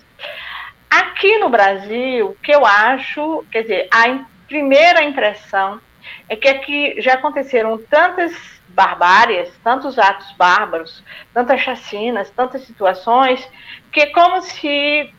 Aqui 0.89 1.37
no 1.39 1.49
Brasil, 1.49 2.29
o 2.29 2.35
que 2.35 2.51
eu 2.51 2.65
acho, 2.65 3.45
quer 3.51 3.63
dizer, 3.63 3.87
a 3.91 4.19
primeira 4.47 5.03
impressão 5.03 5.81
é 6.29 6.35
que 6.35 6.47
aqui 6.47 6.95
já 7.01 7.15
aconteceram 7.15 7.77
tantas 7.77 8.33
barbárias, 8.69 9.51
tantos 9.63 9.97
atos 9.97 10.31
bárbaros, 10.33 11.03
tantas 11.33 11.61
chacinas, 11.61 12.29
tantas 12.29 12.61
situações, 12.61 13.45
que 13.91 14.01
é 14.01 14.05
como 14.07 14.41
se 14.41 15.13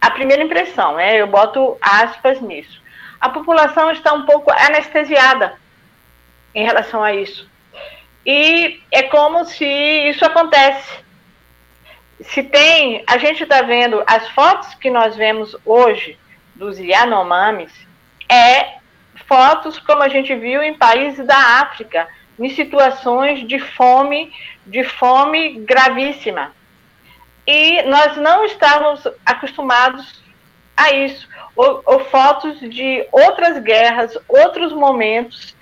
a 0.00 0.10
primeira 0.10 0.42
impressão, 0.42 0.96
né, 0.96 1.20
eu 1.20 1.26
boto 1.26 1.78
aspas 1.80 2.40
nisso, 2.40 2.82
a 3.20 3.28
população 3.28 3.90
está 3.90 4.12
um 4.12 4.26
pouco 4.26 4.50
anestesiada 4.50 5.58
em 6.54 6.64
relação 6.64 7.02
a 7.02 7.14
isso. 7.14 7.48
E 8.26 8.82
é 8.90 9.04
como 9.04 9.44
se 9.44 9.64
isso 9.64 10.24
acontece 10.24 11.03
se 12.20 12.42
tem, 12.42 13.02
a 13.06 13.18
gente 13.18 13.42
está 13.42 13.62
vendo 13.62 14.02
as 14.06 14.28
fotos 14.30 14.74
que 14.74 14.90
nós 14.90 15.16
vemos 15.16 15.56
hoje 15.64 16.18
dos 16.54 16.78
Yanomamis, 16.78 17.72
é 18.28 18.78
fotos 19.26 19.78
como 19.78 20.02
a 20.02 20.08
gente 20.08 20.34
viu 20.34 20.62
em 20.62 20.74
países 20.74 21.26
da 21.26 21.36
África, 21.36 22.08
em 22.38 22.48
situações 22.50 23.46
de 23.46 23.58
fome, 23.58 24.32
de 24.66 24.84
fome 24.84 25.60
gravíssima. 25.60 26.52
E 27.46 27.82
nós 27.82 28.16
não 28.16 28.44
estávamos 28.44 29.06
acostumados 29.24 30.22
a 30.76 30.90
isso, 30.92 31.28
ou, 31.54 31.82
ou 31.84 32.00
fotos 32.06 32.58
de 32.60 33.06
outras 33.12 33.58
guerras, 33.62 34.16
outros 34.28 34.72
momentos 34.72 35.53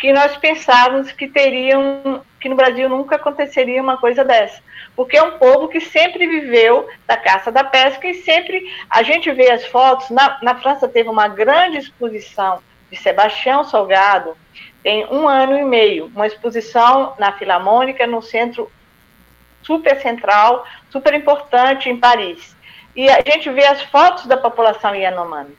que 0.00 0.14
nós 0.14 0.34
pensávamos 0.38 1.12
que 1.12 1.28
teriam, 1.28 2.24
que 2.40 2.48
no 2.48 2.56
Brasil 2.56 2.88
nunca 2.88 3.16
aconteceria 3.16 3.82
uma 3.82 3.98
coisa 3.98 4.24
dessa. 4.24 4.62
Porque 4.96 5.14
é 5.14 5.22
um 5.22 5.38
povo 5.38 5.68
que 5.68 5.78
sempre 5.78 6.26
viveu 6.26 6.88
da 7.06 7.18
caça 7.18 7.52
da 7.52 7.62
pesca 7.62 8.08
e 8.08 8.14
sempre 8.14 8.66
a 8.88 9.02
gente 9.02 9.30
vê 9.30 9.50
as 9.50 9.66
fotos. 9.66 10.08
Na, 10.08 10.38
na 10.42 10.54
França 10.54 10.88
teve 10.88 11.10
uma 11.10 11.28
grande 11.28 11.76
exposição 11.76 12.62
de 12.90 12.96
Sebastião 12.96 13.62
Salgado, 13.62 14.34
tem 14.82 15.06
um 15.06 15.28
ano 15.28 15.58
e 15.58 15.64
meio, 15.64 16.06
uma 16.06 16.26
exposição 16.26 17.14
na 17.18 17.32
Filarmônica, 17.32 18.06
no 18.06 18.22
centro 18.22 18.72
super 19.62 20.00
central, 20.00 20.66
super 20.88 21.12
importante 21.12 21.90
em 21.90 21.98
Paris. 21.98 22.56
E 22.96 23.10
a 23.10 23.20
gente 23.20 23.50
vê 23.50 23.66
as 23.66 23.82
fotos 23.82 24.24
da 24.24 24.38
população 24.38 24.94
Yanomami. 24.94 25.54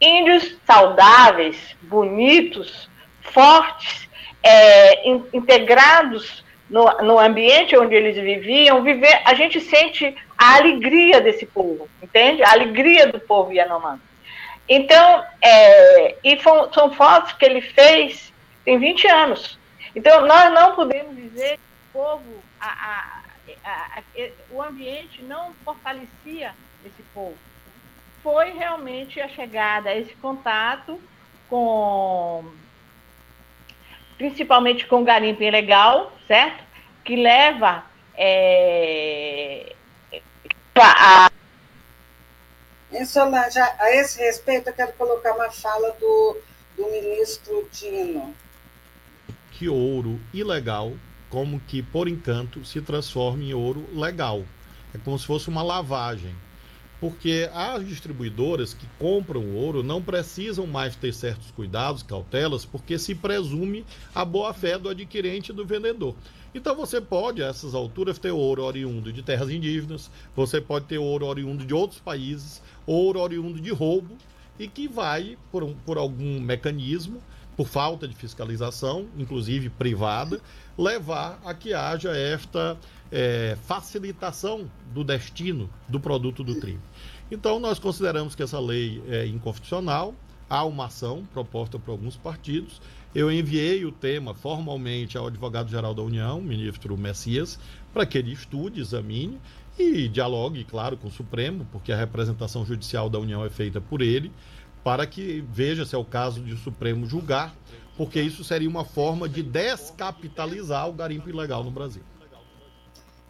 Índios 0.00 0.56
saudáveis, 0.64 1.76
bonitos, 1.82 2.88
fortes, 3.24 4.08
é, 4.42 5.08
in, 5.08 5.24
integrados 5.32 6.44
no, 6.68 6.84
no, 7.02 7.18
ambiente 7.18 7.76
onde 7.76 7.94
eles 7.94 8.16
viviam, 8.16 8.82
viver, 8.82 9.20
a 9.24 9.34
gente 9.34 9.60
sente 9.60 10.14
a 10.36 10.56
alegria 10.56 11.20
desse 11.20 11.46
povo, 11.46 11.88
entende? 12.02 12.42
A 12.42 12.52
alegria 12.52 13.06
do 13.06 13.20
povo 13.20 13.52
Yanomami. 13.52 14.00
Então, 14.68 15.24
é, 15.42 16.16
e 16.24 16.40
são, 16.40 16.72
são 16.72 16.92
fotos 16.92 17.32
que 17.34 17.44
ele 17.44 17.60
fez 17.60 18.32
tem 18.64 18.78
20 18.78 19.06
anos. 19.08 19.58
Então, 19.94 20.26
nós 20.26 20.52
não 20.52 20.74
podemos 20.74 21.14
dizer 21.14 21.58
que 21.58 21.98
o 21.98 22.02
povo, 22.02 22.42
a, 22.58 22.66
a, 22.66 23.98
a, 23.98 24.02
o 24.50 24.62
ambiente 24.62 25.22
não 25.22 25.52
fortalecia 25.64 26.54
esse 26.84 27.02
povo. 27.12 27.36
Foi 28.22 28.50
realmente 28.52 29.20
a 29.20 29.28
chegada, 29.28 29.94
esse 29.94 30.14
contato 30.16 30.98
com, 31.48 32.50
principalmente 34.16 34.86
com 34.86 35.04
garimpo 35.04 35.42
ilegal, 35.42 36.12
certo? 36.26 36.62
Que 37.04 37.16
leva 37.16 37.84
é, 38.16 39.74
a, 40.76 41.30
em 42.92 43.04
Solange, 43.04 43.58
a 43.58 43.94
esse 43.94 44.20
respeito, 44.20 44.68
eu 44.68 44.72
quero 44.72 44.92
colocar 44.92 45.34
uma 45.34 45.50
fala 45.50 45.90
do, 45.98 46.36
do 46.76 46.90
ministro 46.90 47.68
Dino. 47.72 48.34
Que 49.52 49.68
ouro 49.68 50.20
ilegal, 50.32 50.92
como 51.28 51.60
que 51.60 51.82
por 51.82 52.08
encanto, 52.08 52.64
se 52.64 52.80
transforma 52.80 53.42
em 53.42 53.52
ouro 53.52 53.84
legal. 53.92 54.44
É 54.94 54.98
como 54.98 55.18
se 55.18 55.26
fosse 55.26 55.48
uma 55.48 55.62
lavagem. 55.62 56.34
Porque 57.00 57.50
as 57.52 57.86
distribuidoras 57.86 58.72
que 58.72 58.86
compram 58.98 59.54
ouro 59.54 59.82
não 59.82 60.00
precisam 60.00 60.66
mais 60.66 60.96
ter 60.96 61.12
certos 61.12 61.50
cuidados, 61.50 62.02
cautelas, 62.02 62.64
porque 62.64 62.98
se 62.98 63.14
presume 63.14 63.84
a 64.14 64.24
boa-fé 64.24 64.78
do 64.78 64.88
adquirente 64.88 65.52
e 65.52 65.54
do 65.54 65.66
vendedor. 65.66 66.14
Então 66.54 66.76
você 66.76 67.00
pode, 67.00 67.42
a 67.42 67.48
essas 67.48 67.74
alturas, 67.74 68.18
ter 68.18 68.30
ouro 68.30 68.62
oriundo 68.62 69.12
de 69.12 69.22
terras 69.22 69.50
indígenas, 69.50 70.08
você 70.36 70.60
pode 70.60 70.86
ter 70.86 70.98
ouro 70.98 71.26
oriundo 71.26 71.66
de 71.66 71.74
outros 71.74 72.00
países, 72.00 72.62
ouro 72.86 73.18
oriundo 73.18 73.60
de 73.60 73.70
roubo, 73.70 74.16
e 74.58 74.68
que 74.68 74.86
vai, 74.86 75.36
por, 75.50 75.64
um, 75.64 75.74
por 75.74 75.98
algum 75.98 76.40
mecanismo, 76.40 77.20
por 77.56 77.66
falta 77.66 78.06
de 78.06 78.14
fiscalização, 78.14 79.06
inclusive 79.16 79.68
privada, 79.68 80.40
levar 80.78 81.40
a 81.44 81.54
que 81.54 81.72
haja 81.72 82.16
esta 82.16 82.76
é, 83.14 83.56
facilitação 83.62 84.68
do 84.92 85.04
destino 85.04 85.70
do 85.88 86.00
produto 86.00 86.42
do 86.42 86.56
crime. 86.56 86.80
Então, 87.30 87.60
nós 87.60 87.78
consideramos 87.78 88.34
que 88.34 88.42
essa 88.42 88.58
lei 88.58 89.00
é 89.08 89.24
inconstitucional, 89.24 90.12
há 90.50 90.64
uma 90.64 90.86
ação 90.86 91.24
proposta 91.32 91.78
por 91.78 91.92
alguns 91.92 92.16
partidos, 92.16 92.82
eu 93.14 93.30
enviei 93.30 93.84
o 93.84 93.92
tema 93.92 94.34
formalmente 94.34 95.16
ao 95.16 95.28
advogado-geral 95.28 95.94
da 95.94 96.02
União, 96.02 96.40
ministro 96.40 96.98
Messias, 96.98 97.56
para 97.92 98.04
que 98.04 98.18
ele 98.18 98.32
estude, 98.32 98.80
examine 98.80 99.38
e 99.78 100.08
dialogue, 100.08 100.64
claro, 100.64 100.96
com 100.96 101.06
o 101.06 101.12
Supremo, 101.12 101.64
porque 101.70 101.92
a 101.92 101.96
representação 101.96 102.66
judicial 102.66 103.08
da 103.08 103.20
União 103.20 103.44
é 103.44 103.48
feita 103.48 103.80
por 103.80 104.02
ele, 104.02 104.32
para 104.82 105.06
que 105.06 105.44
veja 105.52 105.86
se 105.86 105.94
é 105.94 105.98
o 105.98 106.04
caso 106.04 106.40
de 106.40 106.52
o 106.52 106.58
Supremo 106.58 107.06
julgar, 107.06 107.54
porque 107.96 108.20
isso 108.20 108.42
seria 108.42 108.68
uma 108.68 108.84
forma 108.84 109.28
de 109.28 109.40
descapitalizar 109.40 110.88
o 110.88 110.92
garimpo 110.92 111.28
ilegal 111.30 111.62
no 111.62 111.70
Brasil. 111.70 112.02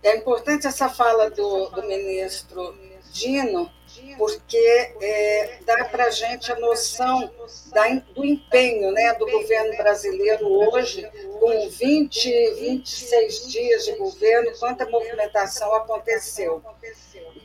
É 0.04 0.16
importante 0.16 0.66
essa 0.66 0.90
fala 0.90 1.30
do, 1.30 1.70
do 1.70 1.82
ministro 1.82 2.76
Dino, 3.10 3.72
porque 4.18 4.58
é, 5.00 5.60
dá 5.64 5.84
para 5.86 6.04
a 6.04 6.10
gente 6.10 6.52
a 6.52 6.56
noção 6.56 7.32
da, 7.72 7.88
do 8.12 8.22
empenho 8.22 8.92
né, 8.92 9.14
do 9.14 9.24
governo 9.24 9.74
brasileiro 9.78 10.46
hoje, 10.46 11.10
com 11.40 11.70
20, 11.70 12.54
26 12.54 13.46
dias 13.48 13.84
de 13.86 13.92
governo, 13.92 14.52
quanta 14.58 14.84
movimentação 14.90 15.74
aconteceu. 15.74 16.62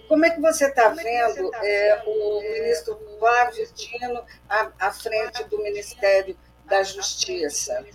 Como 0.10 0.26
é 0.26 0.30
que 0.32 0.42
você 0.42 0.66
está 0.66 0.90
vendo 0.90 1.56
é, 1.64 2.04
o 2.06 2.42
ministro 2.42 3.00
Flávio 3.20 3.66
Dino 3.74 4.22
à, 4.50 4.70
à 4.80 4.92
frente 4.92 5.46
do 5.46 5.64
Ministério 5.64 6.36
da 6.66 6.84
Justiça? 6.84 7.86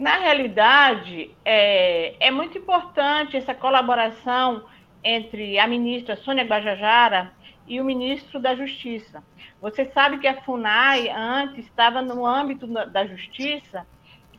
Na 0.00 0.16
realidade, 0.16 1.30
é, 1.44 2.14
é 2.18 2.30
muito 2.30 2.56
importante 2.56 3.36
essa 3.36 3.54
colaboração 3.54 4.64
entre 5.04 5.58
a 5.58 5.66
ministra 5.66 6.16
Sônia 6.16 6.42
Guajajara 6.42 7.30
e 7.66 7.78
o 7.78 7.84
ministro 7.84 8.40
da 8.40 8.54
Justiça. 8.54 9.22
Você 9.60 9.84
sabe 9.92 10.16
que 10.16 10.26
a 10.26 10.40
FUNAI 10.40 11.10
antes 11.10 11.66
estava 11.66 12.00
no 12.00 12.24
âmbito 12.24 12.66
da 12.66 13.04
Justiça 13.04 13.86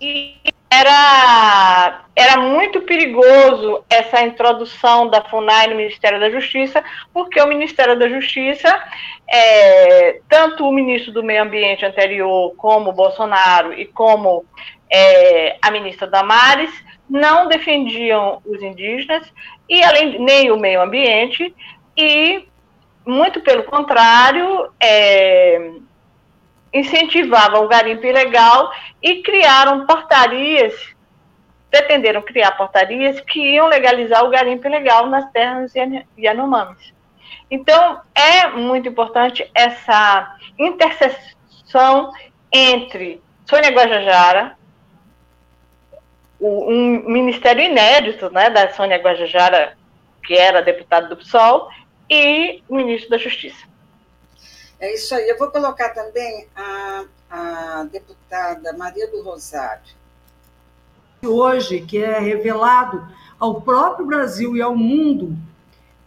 e 0.01 0.35
era, 0.67 2.05
era 2.15 2.37
muito 2.37 2.81
perigoso 2.81 3.83
essa 3.89 4.23
introdução 4.23 5.07
da 5.07 5.21
FUNAI 5.21 5.67
no 5.67 5.75
Ministério 5.75 6.19
da 6.19 6.29
Justiça, 6.29 6.83
porque 7.13 7.39
o 7.39 7.47
Ministério 7.47 7.99
da 7.99 8.09
Justiça, 8.09 8.81
é, 9.29 10.21
tanto 10.27 10.67
o 10.67 10.73
ministro 10.73 11.11
do 11.11 11.23
Meio 11.23 11.43
Ambiente 11.43 11.85
anterior, 11.85 12.53
como 12.57 12.93
Bolsonaro, 12.93 13.73
e 13.73 13.85
como 13.85 14.43
é, 14.89 15.57
a 15.61 15.69
ministra 15.69 16.07
Damares, 16.07 16.71
não 17.09 17.47
defendiam 17.47 18.41
os 18.45 18.61
indígenas 18.63 19.31
e 19.69 19.83
além 19.83 20.17
nem 20.19 20.49
o 20.51 20.57
meio 20.57 20.81
ambiente 20.81 21.53
e 21.97 22.47
muito 23.05 23.41
pelo 23.41 23.63
contrário 23.63 24.71
é, 24.79 25.71
incentivavam 26.73 27.65
o 27.65 27.67
garimpo 27.67 28.05
ilegal 28.05 28.71
e 29.01 29.21
criaram 29.21 29.85
portarias 29.85 30.73
pretenderam 31.71 32.21
criar 32.21 32.51
portarias 32.51 33.21
que 33.21 33.39
iam 33.39 33.67
legalizar 33.67 34.25
o 34.25 34.29
garimpo 34.29 34.67
ilegal 34.67 35.07
nas 35.07 35.31
terras 35.31 35.73
Yanomamis. 36.17 36.93
Então, 37.49 38.01
é 38.13 38.47
muito 38.49 38.89
importante 38.89 39.49
essa 39.55 40.37
interseção 40.59 42.11
entre 42.51 43.21
Sônia 43.45 43.71
Guajajara, 43.71 44.57
um 46.41 47.03
ministério 47.09 47.63
inédito 47.63 48.29
né, 48.31 48.49
da 48.49 48.69
Sônia 48.73 48.97
Guajajara, 48.97 49.77
que 50.25 50.33
era 50.33 50.61
deputada 50.61 51.07
do 51.07 51.15
PSOL, 51.15 51.69
e 52.09 52.61
o 52.67 52.75
ministro 52.75 53.09
da 53.09 53.17
Justiça. 53.17 53.70
É 54.81 54.95
isso 54.95 55.13
aí. 55.13 55.29
Eu 55.29 55.37
vou 55.37 55.51
colocar 55.51 55.89
também 55.89 56.47
a, 56.55 57.03
a 57.29 57.83
deputada 57.83 58.73
Maria 58.73 59.09
do 59.11 59.21
Rosário. 59.21 59.93
Hoje, 61.23 61.81
que 61.81 61.99
é 62.03 62.19
revelado 62.19 63.07
ao 63.39 63.61
próprio 63.61 64.07
Brasil 64.07 64.57
e 64.57 64.61
ao 64.61 64.75
mundo 64.75 65.37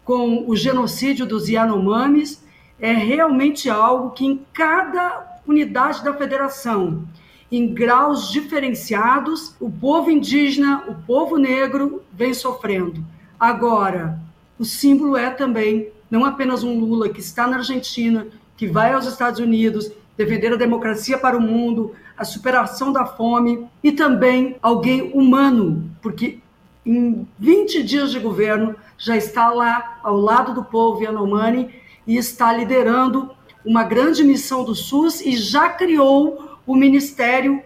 com 0.05 0.45
o 0.49 0.57
genocídio 0.57 1.25
dos 1.25 1.49
Yanomamis, 1.49 2.43
é 2.81 2.93
realmente 2.93 3.71
algo 3.71 4.11
que 4.11 4.27
em 4.27 4.45
cada 4.53 5.41
unidade 5.47 6.03
da 6.03 6.13
federação 6.13 7.07
em 7.53 7.73
graus 7.73 8.33
diferenciados, 8.33 9.55
o 9.61 9.71
povo 9.71 10.11
indígena, 10.11 10.83
o 10.89 10.95
povo 11.07 11.37
negro 11.37 12.03
vem 12.13 12.35
sofrendo. 12.35 13.05
Agora, 13.39 14.19
o 14.59 14.65
símbolo 14.65 15.17
é 15.17 15.31
também 15.31 15.93
não 16.11 16.25
apenas 16.25 16.65
um 16.65 16.79
Lula 16.81 17.09
que 17.09 17.21
está 17.21 17.47
na 17.47 17.59
Argentina, 17.59 18.27
que 18.57 18.67
vai 18.67 18.93
aos 18.93 19.07
Estados 19.07 19.40
Unidos 19.40 19.90
defender 20.17 20.53
a 20.53 20.57
democracia 20.57 21.19
para 21.19 21.37
o 21.37 21.40
mundo, 21.40 21.95
a 22.17 22.25
superação 22.25 22.93
da 22.93 23.05
fome 23.05 23.67
e 23.83 23.93
também 23.93 24.57
alguém 24.62 25.11
humano, 25.12 25.90
porque 26.01 26.38
em 26.87 27.27
20 27.38 27.83
dias 27.83 28.11
de 28.11 28.21
governo 28.21 28.77
já 28.97 29.17
está 29.17 29.51
lá 29.51 29.99
ao 30.03 30.17
lado 30.17 30.55
do 30.55 30.64
povo 30.64 31.03
Yanomami 31.03 31.71
e 32.07 32.17
está 32.17 32.53
liderando 32.53 33.31
uma 33.64 33.83
grande 33.83 34.23
missão 34.23 34.62
do 34.62 34.75
SUS 34.75 35.21
e 35.23 35.37
já 35.37 35.71
criou 35.71 36.59
o 36.67 36.77
Ministério 36.77 37.62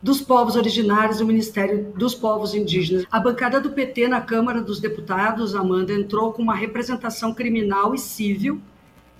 dos 0.00 0.20
povos 0.20 0.54
originários 0.54 1.18
do 1.18 1.26
Ministério 1.26 1.92
dos 1.96 2.14
Povos 2.14 2.54
Indígenas. 2.54 3.04
A 3.10 3.18
bancada 3.18 3.60
do 3.60 3.70
PT 3.70 4.06
na 4.06 4.20
Câmara 4.20 4.60
dos 4.60 4.78
Deputados, 4.78 5.54
Amanda, 5.54 5.92
entrou 5.92 6.32
com 6.32 6.42
uma 6.42 6.54
representação 6.54 7.34
criminal 7.34 7.94
e 7.94 7.98
civil, 7.98 8.60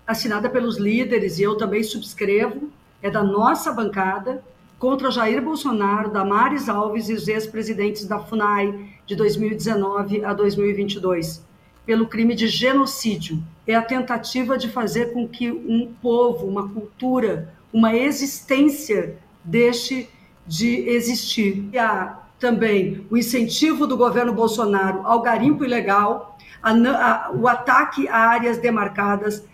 assinada 0.08 0.48
pelos 0.48 0.78
líderes, 0.78 1.38
e 1.38 1.42
eu 1.42 1.54
também 1.54 1.84
subscrevo, 1.84 2.70
é 3.02 3.10
da 3.10 3.22
nossa 3.22 3.70
bancada, 3.70 4.42
contra 4.78 5.10
Jair 5.10 5.42
Bolsonaro, 5.42 6.10
Damares 6.10 6.66
Alves 6.68 7.10
e 7.10 7.12
os 7.12 7.28
ex-presidentes 7.28 8.06
da 8.06 8.18
FUNAI 8.18 8.88
de 9.06 9.14
2019 9.14 10.24
a 10.24 10.32
2022, 10.32 11.44
pelo 11.84 12.06
crime 12.06 12.34
de 12.34 12.48
genocídio. 12.48 13.42
É 13.66 13.74
a 13.74 13.82
tentativa 13.82 14.56
de 14.56 14.68
fazer 14.68 15.12
com 15.12 15.28
que 15.28 15.50
um 15.50 15.92
povo, 16.00 16.46
uma 16.46 16.66
cultura, 16.68 17.52
uma 17.70 17.94
existência 17.94 19.16
deixe 19.44 20.08
de 20.46 20.88
existir. 20.88 21.68
E 21.70 21.78
há 21.78 22.18
também 22.38 23.06
o 23.10 23.16
incentivo 23.16 23.86
do 23.86 23.96
governo 23.96 24.32
Bolsonaro 24.32 25.02
ao 25.04 25.20
garimpo 25.20 25.64
ilegal, 25.64 26.38
a, 26.62 26.70
a, 26.70 27.32
o 27.32 27.46
ataque 27.46 28.08
a 28.08 28.16
áreas 28.16 28.56
demarcadas, 28.58 29.44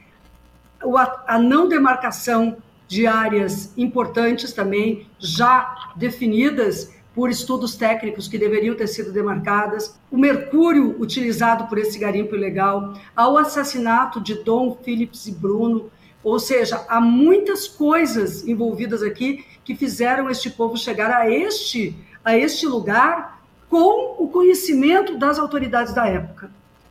a, 1.26 1.38
não 1.38 1.68
demarcação 1.68 2.56
de 2.86 3.06
áreas 3.06 3.72
importantes 3.76 4.52
também, 4.52 5.06
já 5.18 5.92
definidas 5.96 6.92
por 7.14 7.30
estudos 7.30 7.76
técnicos 7.76 8.26
que 8.26 8.36
deveriam 8.36 8.74
ter 8.74 8.88
sido 8.88 9.12
demarcadas, 9.12 9.98
o 10.10 10.18
mercúrio 10.18 10.96
utilizado 11.00 11.66
por 11.66 11.78
esse 11.78 11.98
garimpo 11.98 12.34
ilegal, 12.34 12.94
ao 13.14 13.38
assassinato 13.38 14.20
de 14.20 14.34
Dom 14.42 14.76
Philips 14.82 15.26
e 15.26 15.32
Bruno, 15.32 15.90
ou 16.24 16.40
seja, 16.40 16.84
há 16.88 17.00
muitas 17.00 17.68
coisas 17.68 18.46
envolvidas 18.48 19.02
aqui 19.02 19.44
que 19.64 19.76
fizeram 19.76 20.28
este 20.28 20.50
povo 20.50 20.76
chegar 20.76 21.10
a 21.10 21.30
este, 21.30 21.96
a 22.24 22.36
este 22.36 22.66
lugar 22.66 23.42
com 23.68 24.22
o 24.22 24.28
conhecimento 24.28 25.16
das 25.16 25.38
autoridades 25.38 25.94
da 25.94 26.06
época 26.06 26.50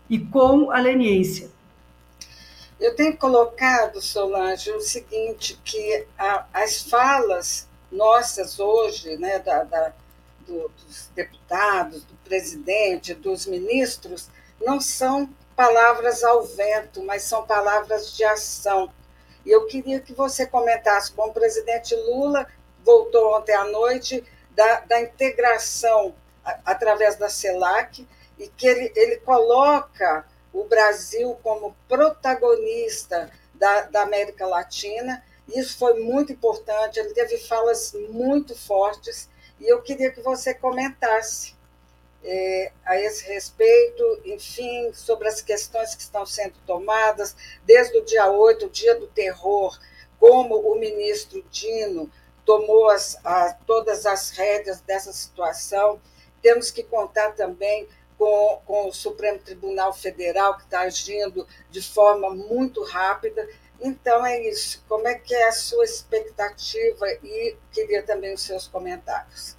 e 0.10 0.20
com 0.20 0.72
a 0.72 0.80
leniência. 0.80 1.53
Eu 2.84 2.94
tenho 2.98 3.16
colocado, 3.16 4.02
Solange, 4.02 4.70
o 4.74 4.82
seguinte, 4.82 5.58
que 5.64 6.06
a, 6.18 6.46
as 6.52 6.82
falas 6.82 7.66
nossas 7.90 8.60
hoje, 8.60 9.16
né, 9.16 9.40
da, 9.40 9.64
da 9.64 9.94
do, 10.46 10.68
dos 10.68 11.08
deputados, 11.16 12.04
do 12.04 12.14
presidente, 12.26 13.14
dos 13.14 13.46
ministros, 13.46 14.28
não 14.60 14.82
são 14.82 15.30
palavras 15.56 16.26
ao 16.26 16.44
vento, 16.44 17.02
mas 17.04 17.24
são 17.24 17.46
palavras 17.46 18.14
de 18.18 18.26
ação. 18.26 18.92
E 19.46 19.50
eu 19.50 19.66
queria 19.66 20.02
que 20.02 20.12
você 20.12 20.46
comentasse. 20.46 21.14
Bom, 21.14 21.28
o 21.28 21.34
presidente 21.34 21.96
Lula 21.96 22.46
voltou 22.84 23.38
ontem 23.38 23.56
à 23.56 23.64
noite 23.64 24.22
da, 24.52 24.82
da 24.82 25.00
integração 25.00 26.14
a, 26.44 26.60
através 26.66 27.16
da 27.16 27.30
CELAC 27.30 28.06
e 28.38 28.50
que 28.50 28.68
ele, 28.68 28.92
ele 28.94 29.16
coloca 29.22 30.26
o 30.54 30.64
Brasil 30.66 31.38
como 31.42 31.76
protagonista 31.88 33.32
da, 33.54 33.82
da 33.84 34.02
América 34.04 34.46
Latina. 34.46 35.24
Isso 35.48 35.78
foi 35.78 36.00
muito 36.00 36.32
importante. 36.32 37.00
Ele 37.00 37.14
teve 37.14 37.38
falas 37.38 37.94
muito 38.10 38.56
fortes 38.56 39.30
e 39.60 39.68
eu 39.68 39.82
queria 39.82 40.12
que 40.12 40.22
você 40.22 40.54
comentasse 40.54 41.56
é, 42.24 42.72
a 42.86 43.00
esse 43.00 43.26
respeito, 43.26 44.22
enfim, 44.26 44.94
sobre 44.94 45.28
as 45.28 45.42
questões 45.42 45.94
que 45.94 46.02
estão 46.02 46.26
sendo 46.26 46.56
tomadas, 46.66 47.36
desde 47.66 47.98
o 47.98 48.06
dia 48.06 48.32
8, 48.32 48.66
o 48.66 48.70
dia 48.70 48.96
do 48.96 49.08
terror, 49.08 49.78
como 50.20 50.56
o 50.56 50.80
ministro 50.80 51.44
Dino 51.52 52.10
tomou 52.46 52.90
as, 52.90 53.18
a, 53.26 53.54
todas 53.66 54.06
as 54.06 54.32
rédeas 54.32 54.82
dessa 54.82 55.12
situação. 55.12 56.00
Temos 56.42 56.72
que 56.72 56.84
contar 56.84 57.32
também 57.32 57.88
com, 58.24 58.62
com 58.66 58.88
o 58.88 58.94
Supremo 58.94 59.40
Tribunal 59.40 59.94
Federal, 59.94 60.56
que 60.56 60.64
está 60.64 60.82
agindo 60.82 61.46
de 61.70 61.82
forma 61.82 62.30
muito 62.30 62.82
rápida. 62.84 63.46
Então, 63.82 64.26
é 64.26 64.48
isso. 64.48 64.84
Como 64.88 65.06
é 65.06 65.16
que 65.16 65.36
é 65.36 65.50
a 65.50 65.52
sua 65.52 65.84
expectativa? 65.84 67.06
E 67.22 67.56
queria 67.74 68.02
também 68.02 68.34
os 68.34 68.42
seus 68.42 68.66
comentários. 68.66 69.58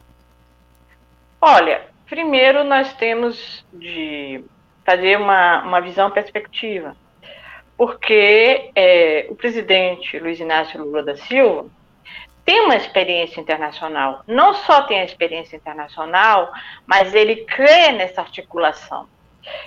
Olha, 1.40 1.86
primeiro 2.06 2.64
nós 2.64 2.94
temos 2.94 3.66
de 3.70 4.42
fazer 4.82 5.18
uma, 5.18 5.62
uma 5.62 5.80
visão 5.80 6.10
perspectiva, 6.10 6.96
porque 7.76 8.70
é, 8.74 9.26
o 9.28 9.34
presidente 9.34 10.18
Luiz 10.18 10.40
Inácio 10.40 10.82
Lula 10.82 11.02
da 11.02 11.16
Silva 11.16 11.68
tem 12.44 12.60
uma 12.64 12.76
experiência 12.76 13.40
internacional. 13.40 14.22
Não 14.26 14.54
só 14.54 14.82
tem 14.82 15.00
a 15.00 15.04
experiência 15.04 15.56
internacional, 15.56 16.52
mas 16.86 17.14
ele 17.14 17.44
crê 17.44 17.92
nessa 17.92 18.20
articulação. 18.20 19.08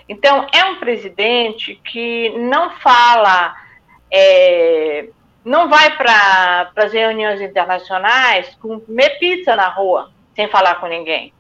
Então, 0.08 0.48
é 0.54 0.64
um 0.66 0.80
presidente 0.80 1.76
que 1.84 2.30
não 2.38 2.72
fala, 2.78 3.56
é, 4.12 5.10
não 5.44 5.70
vai 5.70 5.96
para 5.96 6.72
as 6.76 6.94
reuniões 6.94 7.42
internacionais 7.42 8.56
com 8.56 8.80
comer 8.80 9.20
pizza 9.20 9.56
na 9.56 9.70
rua, 9.70 10.12
sem 10.36 10.48
falar 10.48 10.76
com 10.76 10.88
ninguém 10.88 11.34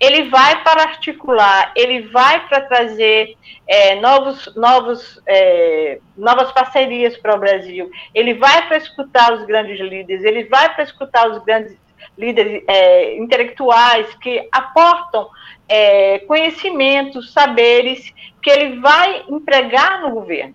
ele 0.00 0.28
vai 0.28 0.62
para 0.62 0.82
articular, 0.82 1.72
ele 1.76 2.02
vai 2.08 2.46
para 2.48 2.62
trazer 2.62 3.36
é, 3.66 3.94
novos, 3.96 4.54
novos, 4.56 5.20
é, 5.26 5.98
novas 6.16 6.52
parcerias 6.52 7.16
para 7.16 7.34
o 7.34 7.38
Brasil, 7.38 7.90
ele 8.14 8.34
vai 8.34 8.66
para 8.66 8.76
escutar 8.76 9.32
os 9.32 9.44
grandes 9.44 9.78
líderes, 9.80 10.24
ele 10.24 10.44
vai 10.44 10.74
para 10.74 10.84
escutar 10.84 11.30
os 11.30 11.42
grandes 11.44 11.76
líderes 12.16 12.62
é, 12.68 13.16
intelectuais 13.16 14.14
que 14.16 14.48
aportam 14.52 15.28
é, 15.68 16.18
conhecimentos, 16.20 17.32
saberes 17.32 18.12
que 18.42 18.50
ele 18.50 18.80
vai 18.80 19.24
empregar 19.28 20.02
no 20.02 20.10
governo. 20.10 20.54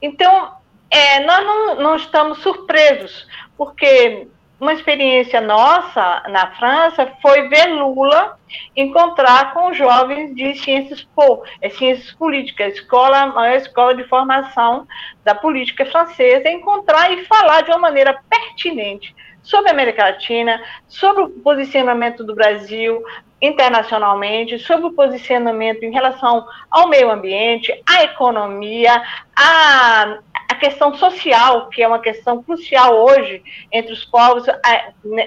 Então, 0.00 0.52
é, 0.90 1.20
nós 1.20 1.44
não, 1.44 1.74
não 1.76 1.96
estamos 1.96 2.38
surpresos, 2.38 3.26
porque 3.56 4.28
uma 4.60 4.72
experiência 4.72 5.40
nossa 5.40 6.22
na 6.28 6.50
França 6.56 7.12
foi 7.22 7.48
ver 7.48 7.66
Lula 7.66 8.36
encontrar 8.76 9.54
com 9.54 9.72
jovens 9.72 10.34
de 10.34 10.54
ciências, 10.56 11.06
pô, 11.14 11.44
é, 11.60 11.68
ciências 11.68 12.12
políticas, 12.12 12.74
escola, 12.74 13.18
a 13.18 13.26
maior 13.28 13.56
escola 13.56 13.94
de 13.94 14.04
formação 14.04 14.86
da 15.24 15.34
política 15.34 15.86
francesa, 15.86 16.48
encontrar 16.48 17.12
e 17.12 17.24
falar 17.26 17.62
de 17.62 17.70
uma 17.70 17.78
maneira 17.78 18.20
pertinente 18.28 19.14
sobre 19.42 19.70
a 19.70 19.72
América 19.72 20.04
Latina, 20.04 20.60
sobre 20.88 21.22
o 21.22 21.30
posicionamento 21.30 22.24
do 22.24 22.34
Brasil 22.34 23.02
internacionalmente, 23.40 24.58
sobre 24.58 24.86
o 24.86 24.92
posicionamento 24.92 25.84
em 25.84 25.92
relação 25.92 26.44
ao 26.70 26.88
meio 26.88 27.10
ambiente, 27.10 27.72
à 27.88 28.02
economia, 28.02 29.00
à, 29.36 30.18
a 30.48 30.54
questão 30.54 30.94
social, 30.94 31.68
que 31.68 31.82
é 31.82 31.86
uma 31.86 31.98
questão 31.98 32.42
crucial 32.42 33.04
hoje 33.04 33.42
entre 33.70 33.92
os 33.92 34.04
povos, 34.04 34.44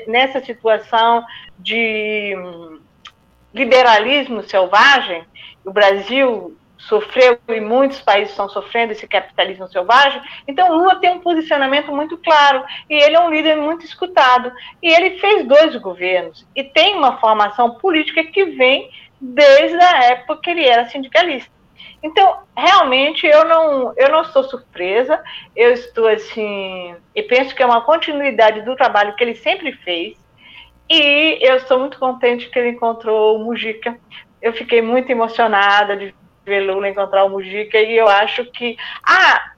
nessa 0.08 0.44
situação 0.44 1.24
de 1.60 2.36
hum, 2.36 2.80
liberalismo 3.54 4.42
selvagem, 4.42 5.24
o 5.64 5.72
Brasil 5.72 6.58
sofreu 6.78 7.38
e 7.48 7.60
muitos 7.60 8.02
países 8.02 8.32
estão 8.32 8.50
sofrendo 8.50 8.94
esse 8.94 9.08
capitalismo 9.08 9.68
selvagem. 9.68 10.22
Então, 10.48 10.76
Lula 10.76 11.00
tem 11.00 11.12
um 11.12 11.20
posicionamento 11.20 11.92
muito 11.92 12.18
claro 12.18 12.66
e 12.90 12.96
ele 12.96 13.16
é 13.16 13.20
um 13.20 13.30
líder 13.30 13.58
muito 13.58 13.86
escutado. 13.86 14.52
E 14.82 14.92
ele 14.92 15.20
fez 15.20 15.46
dois 15.46 15.76
governos 15.76 16.46
e 16.56 16.64
tem 16.64 16.96
uma 16.96 17.18
formação 17.18 17.76
política 17.76 18.24
que 18.24 18.46
vem 18.46 18.90
desde 19.20 19.80
a 19.80 20.04
época 20.06 20.42
que 20.42 20.50
ele 20.50 20.68
era 20.68 20.90
sindicalista. 20.90 21.61
Então, 22.04 22.40
realmente, 22.58 23.28
eu 23.28 23.46
não, 23.46 23.94
eu 23.96 24.10
não 24.10 24.22
estou 24.22 24.44
surpresa, 24.44 25.22
eu 25.56 25.72
estou 25.72 26.08
assim, 26.08 26.96
e 27.16 27.22
penso 27.24 27.54
que 27.54 27.62
é 27.62 27.66
uma 27.66 27.82
continuidade 27.82 28.64
do 28.64 28.76
trabalho 28.76 29.16
que 29.16 29.24
ele 29.24 29.36
sempre 29.36 29.72
fez, 29.74 30.18
e 30.90 31.38
eu 31.42 31.56
estou 31.56 31.80
muito 31.80 32.00
contente 32.00 32.50
que 32.50 32.58
ele 32.58 32.70
encontrou 32.70 33.38
o 33.38 33.46
Mujica. 33.46 33.98
Eu 34.42 34.52
fiquei 34.52 34.82
muito 34.82 35.10
emocionada 35.10 35.96
de 35.96 36.14
ver 36.44 36.62
Lula 36.62 36.90
encontrar 36.90 37.24
o 37.24 37.30
Mujica, 37.30 37.80
e 37.80 37.96
eu 37.96 38.08
acho 38.08 38.46
que 38.46 38.76
ah, 39.04 39.52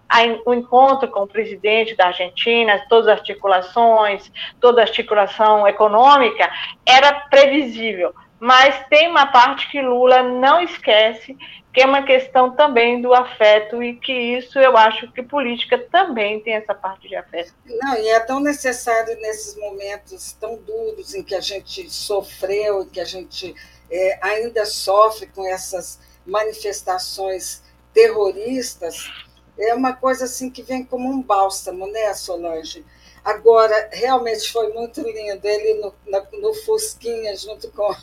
o 0.45 0.53
encontro 0.53 1.07
com 1.07 1.21
o 1.21 1.27
presidente 1.27 1.95
da 1.95 2.07
Argentina, 2.07 2.85
todas 2.87 3.07
as 3.07 3.19
articulações, 3.19 4.31
toda 4.59 4.81
a 4.81 4.83
articulação 4.83 5.67
econômica, 5.67 6.51
era 6.85 7.11
previsível. 7.29 8.13
Mas 8.43 8.85
tem 8.89 9.07
uma 9.07 9.27
parte 9.27 9.71
que 9.71 9.81
Lula 9.81 10.21
não 10.21 10.59
esquece, 10.59 11.33
que 11.73 11.79
é 11.79 11.85
uma 11.85 12.03
questão 12.03 12.53
também 12.53 13.01
do 13.01 13.13
afeto 13.13 13.81
e 13.81 13.95
que 13.95 14.11
isso 14.11 14.59
eu 14.59 14.75
acho 14.75 15.09
que 15.13 15.23
política 15.23 15.79
também 15.89 16.41
tem 16.41 16.55
essa 16.55 16.75
parte 16.75 17.07
de 17.07 17.15
afeto. 17.15 17.53
Não, 17.65 17.95
e 17.95 18.09
é 18.09 18.19
tão 18.19 18.41
necessário 18.41 19.17
nesses 19.21 19.55
momentos 19.55 20.33
tão 20.33 20.57
duros 20.57 21.13
em 21.13 21.23
que 21.23 21.33
a 21.33 21.39
gente 21.39 21.89
sofreu, 21.89 22.85
que 22.85 22.99
a 22.99 23.05
gente 23.05 23.55
é, 23.89 24.19
ainda 24.21 24.65
sofre 24.65 25.27
com 25.27 25.47
essas 25.47 26.01
manifestações 26.25 27.63
terroristas, 27.93 29.09
é 29.57 29.73
uma 29.73 29.93
coisa 29.93 30.25
assim 30.25 30.49
que 30.49 30.63
vem 30.63 30.83
como 30.83 31.09
um 31.09 31.21
bálsamo, 31.21 31.87
né, 31.87 32.13
Solange? 32.13 32.85
Agora, 33.23 33.89
realmente 33.93 34.51
foi 34.51 34.73
muito 34.73 34.99
lindo 34.99 35.47
ele 35.47 35.75
no, 35.75 35.93
no 36.41 36.53
Fusquinha, 36.53 37.37
junto 37.37 37.71
com, 37.71 37.95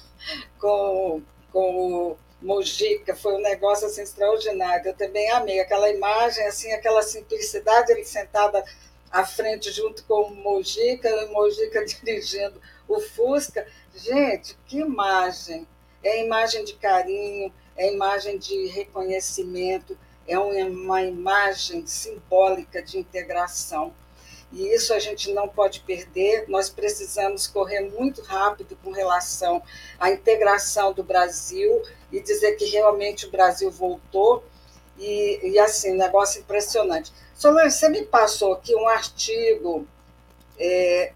com, 0.59 1.23
com 1.53 2.13
o 2.13 2.17
Mojica, 2.43 3.15
foi 3.15 3.35
um 3.35 3.41
negócio 3.41 3.87
assim, 3.87 4.03
extraordinário. 4.03 4.89
Eu 4.89 4.95
também 4.95 5.31
amei 5.31 5.61
aquela 5.61 5.91
imagem, 5.91 6.47
assim, 6.47 6.73
aquela 6.73 7.03
simplicidade, 7.03 7.93
ele 7.93 8.05
sentada 8.05 8.65
à 9.11 9.27
frente 9.27 9.71
junto 9.71 10.05
com 10.05 10.23
o 10.23 10.35
Mojica, 10.35 11.09
o 11.27 11.33
Mojica 11.33 11.85
dirigindo 11.85 12.61
o 12.89 13.01
Fusca. 13.01 13.67
Gente, 13.95 14.57
que 14.67 14.79
imagem! 14.79 15.67
É 16.03 16.25
imagem 16.25 16.65
de 16.65 16.75
carinho, 16.75 17.53
é 17.77 17.93
imagem 17.93 18.39
de 18.39 18.69
reconhecimento, 18.69 19.99
é 20.27 20.39
uma 20.39 21.03
imagem 21.03 21.87
simbólica 21.87 22.83
de 22.83 22.99
integração. 22.99 23.93
E 24.53 24.75
isso 24.75 24.93
a 24.93 24.99
gente 24.99 25.33
não 25.33 25.49
pode 25.49 25.81
perder. 25.81 26.45
Nós 26.49 26.69
precisamos 26.69 27.47
correr 27.47 27.81
muito 27.81 28.23
rápido 28.23 28.77
com 28.83 28.91
relação 28.91 29.63
à 29.99 30.11
integração 30.11 30.93
do 30.93 31.05
Brasil 31.05 31.83
e 32.11 32.21
dizer 32.21 32.57
que 32.57 32.65
realmente 32.65 33.27
o 33.27 33.31
Brasil 33.31 33.71
voltou. 33.71 34.45
E, 34.99 35.41
e 35.43 35.59
assim, 35.59 35.93
negócio 35.93 36.41
impressionante. 36.41 37.13
Solange, 37.35 37.75
você 37.75 37.89
me 37.89 38.05
passou 38.05 38.53
aqui 38.53 38.75
um 38.75 38.89
artigo 38.89 39.87
é, 40.59 41.13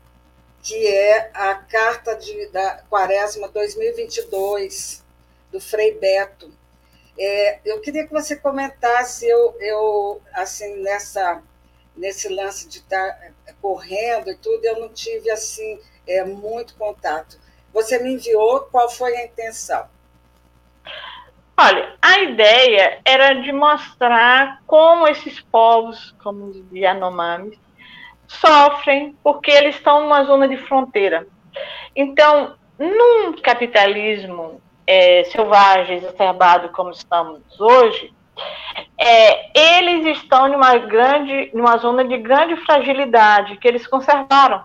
que 0.63 0.87
é 0.87 1.31
a 1.35 1.55
Carta 1.55 2.15
de, 2.15 2.47
da 2.47 2.83
Quaresma 2.89 3.49
2022, 3.49 5.05
do 5.53 5.61
Frei 5.61 5.93
Beto. 5.93 6.51
É, 7.19 7.59
eu 7.65 7.81
queria 7.81 8.07
que 8.07 8.13
você 8.13 8.35
comentasse, 8.37 9.27
eu, 9.29 9.55
eu 9.61 10.23
assim, 10.33 10.77
nessa 10.77 11.43
nesse 11.97 12.29
lance 12.29 12.69
de 12.69 12.79
estar 12.79 13.13
tá, 13.13 13.27
é, 13.47 13.55
correndo 13.61 14.31
e 14.31 14.37
tudo, 14.37 14.65
eu 14.65 14.81
não 14.81 14.89
tive 14.89 15.31
assim 15.31 15.79
é, 16.07 16.25
muito 16.25 16.75
contato. 16.77 17.39
Você 17.73 17.99
me 17.99 18.15
enviou, 18.15 18.61
qual 18.71 18.89
foi 18.89 19.17
a 19.17 19.25
intenção? 19.25 19.87
Olha, 21.57 21.95
a 22.03 22.21
ideia 22.21 23.01
era 23.05 23.35
de 23.35 23.53
mostrar 23.53 24.63
como 24.67 25.07
esses 25.07 25.41
povos, 25.41 26.15
como 26.23 26.47
os 26.47 26.73
Yanomamis, 26.73 27.59
sofrem 28.27 29.17
porque 29.23 29.51
eles 29.51 29.77
estão 29.77 30.01
numa 30.01 30.25
zona 30.25 30.49
de 30.49 30.57
fronteira. 30.57 31.27
Então, 31.95 32.57
num 32.79 33.41
capitalismo 33.41 34.61
é, 34.87 35.25
selvagem, 35.25 35.99
exacerbado 35.99 36.71
como 36.71 36.91
estamos 36.91 37.41
hoje, 37.61 38.13
é, 38.99 39.79
eles 39.79 40.19
estão 40.19 40.49
numa 40.49 40.77
grande, 40.79 41.51
numa 41.53 41.77
zona 41.79 42.05
de 42.05 42.17
grande 42.19 42.57
fragilidade 42.65 43.57
que 43.57 43.69
eles 43.69 43.87
conservaram. 43.87 44.63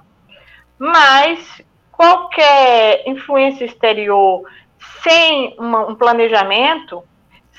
Mas 0.78 1.62
qualquer 1.92 3.04
influência 3.06 3.66
exterior 3.66 4.44
sem 5.04 5.56
uma, 5.60 5.88
um 5.88 5.96
planejamento, 5.96 7.04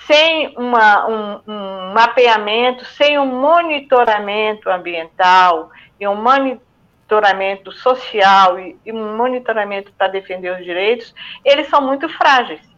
sem 0.06 0.54
uma, 0.56 1.06
um, 1.06 1.40
um, 1.46 1.92
mapeamento, 1.92 2.84
sem 2.84 3.18
um 3.18 3.26
monitoramento 3.26 4.70
ambiental 4.70 5.70
e 5.98 6.08
um 6.08 6.16
monitoramento 6.16 7.70
social 7.72 8.58
e, 8.58 8.76
e 8.86 8.92
um 8.92 9.16
monitoramento 9.16 9.92
para 9.92 10.08
defender 10.08 10.58
os 10.58 10.64
direitos, 10.64 11.14
eles 11.44 11.68
são 11.68 11.82
muito 11.82 12.08
frágeis. 12.08 12.69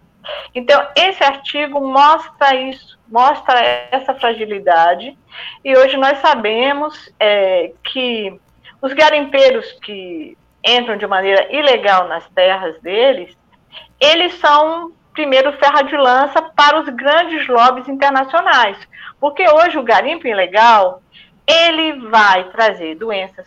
Então, 0.55 0.87
esse 0.97 1.23
artigo 1.23 1.81
mostra 1.81 2.55
isso, 2.55 2.99
mostra 3.09 3.59
essa 3.91 4.15
fragilidade, 4.15 5.17
e 5.65 5.77
hoje 5.77 5.97
nós 5.97 6.19
sabemos 6.19 7.13
é, 7.19 7.73
que 7.85 8.39
os 8.81 8.93
garimpeiros 8.93 9.71
que 9.83 10.37
entram 10.65 10.97
de 10.97 11.07
maneira 11.07 11.53
ilegal 11.55 12.07
nas 12.09 12.29
terras 12.31 12.81
deles, 12.81 13.37
eles 14.01 14.35
são 14.35 14.93
primeiro 15.13 15.53
ferra 15.55 15.83
de 15.83 15.97
lança 15.97 16.41
para 16.41 16.81
os 16.81 16.89
grandes 16.89 17.47
lobbies 17.49 17.89
internacionais, 17.89 18.77
porque 19.21 19.47
hoje 19.49 19.79
o 19.79 19.83
garimpo 19.83 20.27
ilegal 20.27 21.03
ele 21.47 22.09
vai 22.09 22.45
trazer 22.51 22.95
doenças 22.95 23.47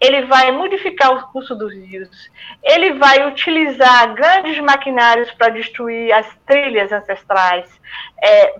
ele 0.00 0.22
vai 0.26 0.50
modificar 0.50 1.12
o 1.12 1.28
curso 1.28 1.54
dos 1.54 1.72
rios, 1.72 2.30
ele 2.62 2.94
vai 2.94 3.26
utilizar 3.28 4.14
grandes 4.14 4.58
maquinários 4.60 5.30
para 5.32 5.50
destruir 5.50 6.12
as 6.12 6.26
trilhas 6.46 6.92
ancestrais, 6.92 7.68
é, 8.22 8.54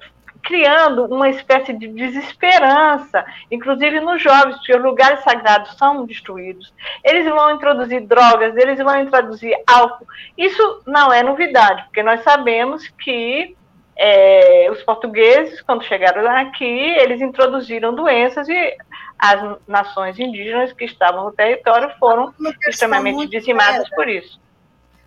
criando 0.44 1.06
uma 1.06 1.28
espécie 1.28 1.72
de 1.72 1.88
desesperança, 1.88 3.24
inclusive 3.50 3.98
nos 4.00 4.22
jovens, 4.22 4.56
porque 4.56 4.76
os 4.76 4.82
lugares 4.82 5.20
sagrados 5.20 5.76
são 5.76 6.04
destruídos. 6.04 6.72
Eles 7.02 7.24
vão 7.24 7.50
introduzir 7.50 8.02
drogas, 8.02 8.54
eles 8.56 8.78
vão 8.78 9.00
introduzir 9.00 9.54
álcool. 9.66 10.06
Isso 10.36 10.82
não 10.86 11.12
é 11.12 11.22
novidade, 11.22 11.82
porque 11.84 12.02
nós 12.02 12.22
sabemos 12.22 12.86
que 12.88 13.56
é, 13.96 14.68
os 14.70 14.82
portugueses, 14.82 15.62
quando 15.62 15.84
chegaram 15.84 16.28
aqui, 16.36 16.64
eles 16.64 17.20
introduziram 17.20 17.94
doenças 17.94 18.48
e 18.48 18.76
as 19.24 19.58
nações 19.66 20.18
indígenas 20.18 20.72
que 20.72 20.84
estavam 20.84 21.24
no 21.24 21.32
território 21.32 21.90
foram 21.98 22.34
extremamente 22.68 23.30
dizimadas 23.30 23.88
séria. 23.88 23.96
por 23.96 24.08
isso. 24.08 24.40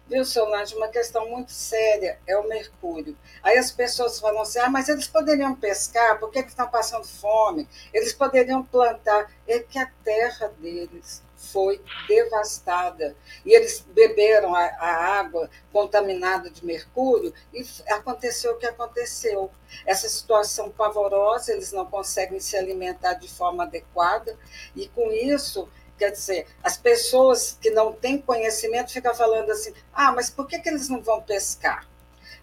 Viu, 0.09 0.23
Solange, 0.23 0.73
uma 0.75 0.87
questão 0.87 1.29
muito 1.29 1.51
séria 1.51 2.17
é 2.25 2.37
o 2.37 2.47
mercúrio. 2.47 3.15
Aí 3.43 3.57
as 3.57 3.71
pessoas 3.71 4.19
falam 4.19 4.41
assim, 4.41 4.57
ah, 4.59 4.69
mas 4.69 4.87
eles 4.87 5.07
poderiam 5.07 5.53
pescar, 5.53 6.17
por 6.17 6.31
que, 6.31 6.41
que 6.41 6.49
estão 6.49 6.67
passando 6.67 7.05
fome? 7.05 7.67
Eles 7.93 8.13
poderiam 8.13 8.63
plantar. 8.63 9.29
É 9.45 9.59
que 9.59 9.77
a 9.77 9.87
terra 10.03 10.51
deles 10.59 11.21
foi 11.51 11.81
devastada. 12.07 13.15
E 13.45 13.55
eles 13.55 13.85
beberam 13.93 14.53
a, 14.55 14.63
a, 14.65 15.19
água 15.19 15.49
contaminada 15.71 16.49
de 16.49 16.65
mercúrio 16.65 17.33
e 17.53 17.65
aconteceu 17.89 18.53
o 18.53 18.57
que 18.57 18.65
aconteceu. 18.65 19.51
Essa 19.85 20.07
situação 20.07 20.69
pavorosa, 20.69 21.51
eles 21.51 21.71
não 21.71 21.85
conseguem 21.85 22.39
se 22.39 22.55
alimentar 22.57 23.13
de 23.15 23.29
forma 23.29 23.63
adequada, 23.63 24.37
e 24.75 24.87
com 24.89 25.11
isso. 25.11 25.67
Quer 25.97 26.11
dizer, 26.11 26.45
as 26.61 26.77
pessoas 26.77 27.57
que 27.59 27.71
não 27.71 27.91
têm 27.91 28.21
conhecimento 28.21 28.93
ficam 28.93 29.15
falando 29.15 29.49
assim: 29.51 29.73
ah, 29.91 30.11
mas 30.11 30.29
por 30.29 30.45
que, 30.45 30.59
que 30.59 30.69
eles 30.69 30.87
não 30.89 31.01
vão 31.01 31.23
pescar? 31.23 31.87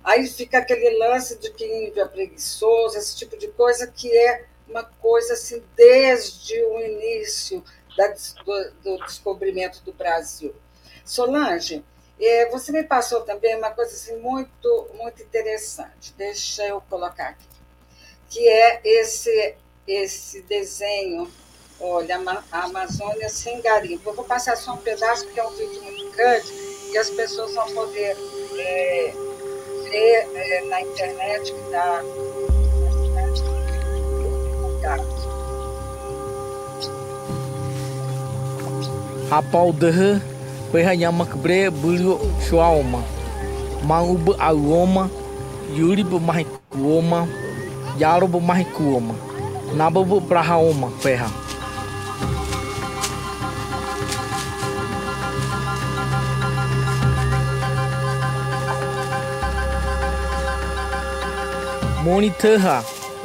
Aí 0.02 0.26
fica 0.26 0.58
aquele 0.58 0.98
lance 0.98 1.38
de 1.38 1.50
que 1.52 1.64
índio 1.64 2.02
é 2.02 2.08
preguiçoso, 2.08 2.98
esse 2.98 3.16
tipo 3.16 3.38
de 3.38 3.48
coisa 3.48 3.86
que 3.86 4.10
é 4.14 4.44
uma 4.68 4.82
coisa 4.82 5.34
assim 5.34 5.62
desde 5.76 6.60
o 6.64 6.80
início 6.80 7.62
da, 7.96 8.08
do, 8.08 8.70
do, 8.82 9.04
descobrimento 9.04 9.82
do 9.82 9.92
Brasil. 9.92 10.54
Solange, 11.04 11.84
é, 12.20 12.48
você 12.50 12.72
me 12.72 12.82
passou 12.82 13.22
também 13.22 13.56
uma 13.56 13.70
coisa 13.70 13.92
assim, 13.92 14.16
muito, 14.18 14.88
muito 14.94 15.22
interessante, 15.22 16.14
deixa 16.16 16.66
eu 16.66 16.80
colocar 16.88 17.30
aqui, 17.30 17.46
que 18.28 18.48
é 18.48 18.80
esse, 18.84 19.56
esse 19.86 20.42
desenho, 20.42 21.30
olha, 21.80 22.18
a 22.50 22.64
Amazônia 22.64 23.28
sem 23.28 23.60
garimpo. 23.60 24.10
Eu 24.10 24.14
vou 24.14 24.24
passar 24.24 24.56
só 24.56 24.74
um 24.74 24.78
pedaço, 24.78 25.24
porque 25.24 25.40
é 25.40 25.46
um 25.46 25.50
vídeo 25.50 25.82
muito 25.82 26.10
grande, 26.10 26.52
e 26.90 26.98
as 26.98 27.10
pessoas 27.10 27.54
vão 27.54 27.72
poder 27.74 28.16
é, 28.58 29.12
ver 29.84 30.36
é, 30.36 30.60
na 30.66 30.80
internet 30.80 31.52
que 31.52 31.60
está. 31.60 32.02
Apau 39.34 39.74
deh 39.74 40.22
Kwe 40.70 40.86
hanya 40.86 41.10
makbre 41.10 41.66
bulu 41.66 42.22
shuaoma 42.46 43.02
Mang 43.82 44.14
ube 44.14 44.30
aroma 44.38 45.10
Yuri 45.74 46.06
bu 46.06 46.22
mahi 46.22 46.46
kuoma 46.70 47.26
Yaro 47.98 48.30
bu 48.30 48.38
mahi 48.38 48.62
kuoma 48.70 49.14
Naba 49.74 50.06
bu 50.06 50.22
prahaoma 50.22 50.86
peha. 51.02 51.26
Moni 62.06 62.30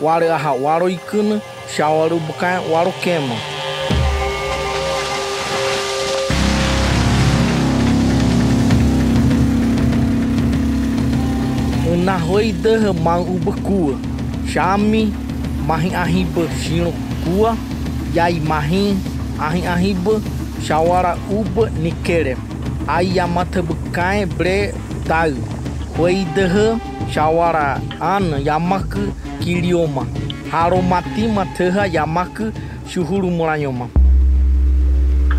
Waro 0.01 0.33
aha 0.33 0.53
waro 0.57 0.89
ikuna 0.89 1.37
Shawaru 1.69 2.17
bukan 2.25 2.65
waro 2.71 2.89
kema 3.03 3.58
na 12.09 12.17
roi 12.25 12.51
derramar 12.63 13.21
uba 13.21 13.53
cua. 13.61 13.93
Chame, 14.49 15.13
mahin 15.67 15.93
arriba 15.93 16.41
chino 16.61 16.89
cua, 17.23 17.53
yai 18.17 18.39
mahin, 18.41 18.97
ahin 19.37 19.65
arriba, 19.73 20.17
shawara 20.65 21.13
uba 21.29 21.69
nikere. 21.83 22.33
Ai 22.87 23.13
yamata 23.17 23.61
bukai 23.61 24.25
bre 24.25 24.73
dai. 25.05 25.37
Roi 25.97 26.25
derra, 26.35 26.79
shawara 27.13 27.77
ana 28.01 28.37
yamaka 28.41 29.01
kilioma. 29.41 30.03
Haromati 30.51 31.27
materra 31.35 31.85
yamaka 31.85 32.51
shuhuru 32.89 33.29
murayoma. 33.29 33.85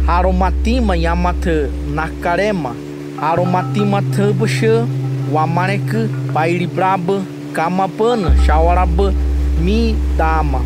Aromatima 0.07 0.95
yamata 0.97 1.67
nakarema. 1.97 2.73
Aromatima 3.21 4.03
tabusha 4.15 4.87
ku 5.31 6.09
Pairibraba 6.35 7.25
Kamapana 7.53 8.31
Shawaraba 8.47 9.13
Mi 9.61 9.95
Dama. 10.17 10.61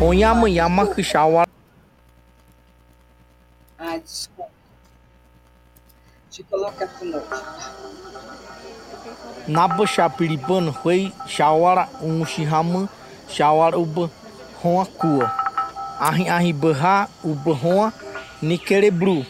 Onyama 0.00 0.48
Yamak 0.50 0.98
Shawar 1.02 1.46
Ah, 3.78 3.96
desculpa. 3.98 4.50
Te 6.30 6.42
colocar 6.42 6.88
de 7.00 7.06
novo. 7.06 7.24
Naba 9.48 9.86
Shapiripan 9.86 10.68
Hui 10.82 11.12
Shawara 11.26 11.88
Unshihama 12.02 12.88
Shawara 13.28 13.76
Uba 13.78 14.10
Hoa 14.62 14.84
Kua. 14.86 15.30
Ahi 16.00 16.28
Ahi 16.28 16.52
Baha 16.52 17.08
Uba 17.24 17.54
Hoa 17.54 17.92
Nikerebru 18.42 19.24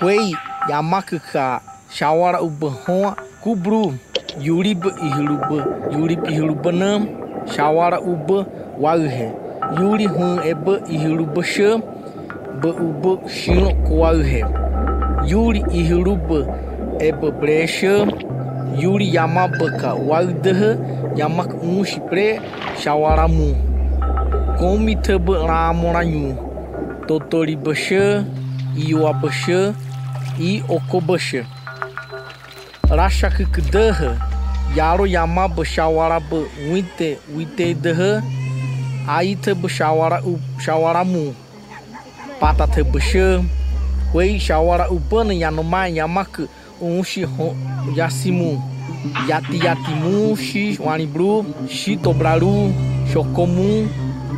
Hui 0.00 0.34
Yamakaka 0.68 1.60
Shawara 1.90 2.40
Uba 2.42 2.70
Hoa 2.70 3.16
Kubru 3.44 3.98
Yurib 4.40 4.80
Ihiruba, 4.88 5.58
Yurib 5.92 6.24
Ihirubanam, 6.24 7.04
Shawara 7.52 8.00
Uba, 8.00 8.46
Warhe, 8.80 9.28
Yuri 9.78 10.06
Hun 10.08 10.40
Eba 10.40 10.80
Ihiruba 10.88 11.44
Sha, 11.44 11.76
Ba 12.62 12.70
Uba 12.72 13.28
Shino 13.28 13.76
Kuarhe, 13.84 14.40
Yuri 15.28 15.60
Ihiruba 15.68 16.48
Eba 16.96 17.28
Bresha, 17.30 18.08
Yuri 18.80 19.12
Yamabaka 19.12 19.92
Wardaha, 20.00 20.80
Yamak 21.16 21.52
Mushi 21.60 22.00
Pre, 22.08 22.40
Shawaramu, 22.80 23.52
Komitaba 24.56 25.44
Ramoranyu, 25.44 26.36
Totori 27.06 27.56
Basha, 27.62 28.24
Iwa 28.76 29.12
Basha, 29.12 29.74
I 30.40 30.62
Okobasha. 30.68 31.44
Rashak 32.92 33.40
Kdaha 33.48 34.20
Yaro 34.76 35.08
Yamab 35.08 35.56
Shawarab 35.64 36.28
Winte 36.68 37.16
Wite 37.32 37.72
Daha 37.80 38.20
Aita 39.08 39.54
Bashawara 39.56 40.20
Shawaramu 40.60 41.32
Patata 42.38 42.84
Basha 42.84 43.40
Wei 44.12 44.36
Shawara 44.36 44.90
Ubana 44.92 45.32
Yanoma 45.32 45.88
Yamak 45.88 46.46
Unshi 46.82 47.24
Yasimu. 47.96 48.60
Yati 49.26 49.58
Yatimu 49.64 50.36
Shi 50.36 50.76
Wanibru 50.76 51.46
Shi 51.70 51.96
Tobraru 51.96 52.74
Shokomu 53.10 53.88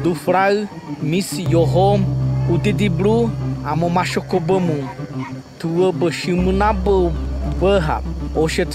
Dufral 0.05 0.69
Misi 1.03 1.43
Yohom 1.51 2.05
Udidibru 2.49 3.31
Amomashokobamu 3.67 4.89
Tua 5.59 5.93
Bashimu 5.93 6.53
Nabu 6.53 7.11
Baha 7.61 8.01
ఔషధ 8.37 8.75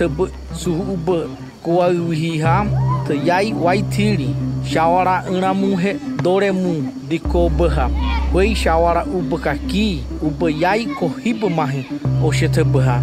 suhuba 0.62 1.28
kuauhiha 1.63 2.65
teyai 3.08 3.54
waitiri 3.54 4.30
shawara 4.74 5.24
iramuhe 5.38 5.95
doremu 6.24 6.93
dikobaha 7.10 7.89
bai 8.34 8.56
shawara 8.56 9.06
ubakaki 9.06 10.04
ubayai 10.22 10.86
kohiba 10.86 11.50
mahi 11.50 11.86
oshetabaha 12.26 13.02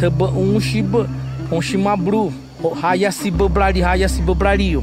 taba 0.00 0.26
unshiba 0.28 1.08
onshimabruu 1.52 2.32
brari, 2.62 3.30
bebrari 3.30 3.80
hayasi 3.80 4.22
bebrariu 4.22 4.82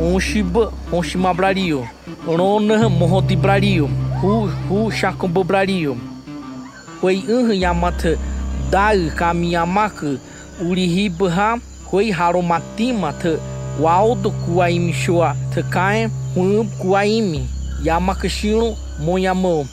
onshiba 0.00 0.72
onshimabrariu 0.92 1.86
rona 2.26 2.88
mohodi 2.88 3.36
brariu 3.36 3.88
hu 4.20 4.48
hu 4.68 4.92
shakom 4.92 5.32
bebrariu 5.32 5.96
bai 7.02 7.24
unha 7.28 7.54
yamata 7.54 8.16
dai 8.70 9.10
kamiyamaka 9.10 10.18
Urihibaha 10.60 11.58
Wei 11.92 12.10
Haromatima 12.12 13.12
Te 13.12 13.38
Waldo 13.80 14.30
Kuaimi 14.30 14.92
Shua 14.92 15.36
Te 15.54 15.62
Kae 15.62 16.08
Hum 16.34 16.68
Kuaimi 16.78 17.46
Yamakashiro 17.82 18.76
Monhamo 19.00 19.66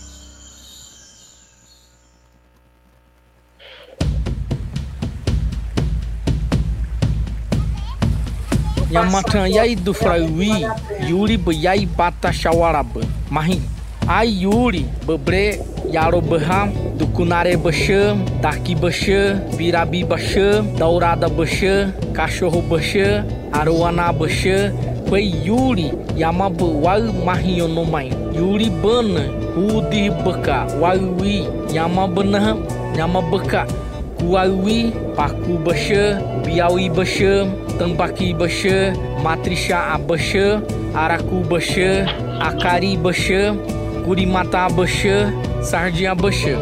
Yamatan 8.91 9.49
yai 9.51 9.75
do 9.75 9.93
fraiwi 9.93 10.65
Yuri 11.09 11.37
ba 11.37 11.51
yai 11.53 11.85
bata 11.85 12.33
shawaraba 12.33 13.01
Mahi 13.31 13.61
Ai 14.07 14.29
Yuri 14.43 14.85
babre 15.07 15.59
Yaro 15.93 16.21
baham 16.25 16.73
do 16.97 17.05
Kunare 17.13 17.53
Basha 17.53 18.17
Daqui 18.41 18.73
Basha 18.73 19.37
Birabi 19.53 20.01
Basha 20.01 20.65
Daurada 20.73 21.29
Basha 21.29 21.93
Cachorro 22.17 22.67
Basha 22.67 23.21
Aruana 23.53 24.09
Basha 24.09 24.73
Foi 25.07 25.21
Yuri 25.45 25.93
Yamabu 26.17 26.81
Wal 26.81 27.13
Mahionomai 27.21 28.09
Yuri 28.33 28.73
Bana 28.81 29.29
Hudi 29.53 30.09
Baka 30.25 30.65
Wawi 30.81 31.45
Yamabana 31.69 32.57
Yamabaka 32.97 33.69
Kuawi 34.17 34.89
Paku 35.13 35.61
Basha 35.63 36.17
Biawi 36.41 36.89
Basha 36.89 37.45
Tambaqui 37.77 38.33
Basha 38.33 38.97
Matrisha 39.21 39.93
Abasha 39.93 40.57
Araku 40.97 41.45
Basha 41.47 42.09
Akari 42.41 42.97
Basha 42.97 43.53
Curimata 44.01 44.73
Basha 44.75 45.29
Sardinha 45.63 46.15
Basha 46.15 46.59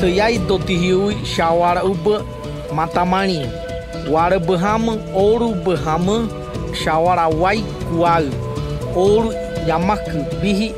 Tayai 0.00 0.38
Dotihiui 0.48 1.24
Shawara 1.24 1.84
Uba 1.84 2.24
Matamani. 2.74 3.46
Wara 4.10 4.38
Bahama 4.40 4.96
Ouro 5.14 5.54
Bahama 5.64 6.26
Shawara 6.74 7.28
Wai 7.32 7.62
Kuau. 7.88 8.26
Ouro 8.96 9.30
Yamak 9.68 10.02
Bihi 10.42 10.72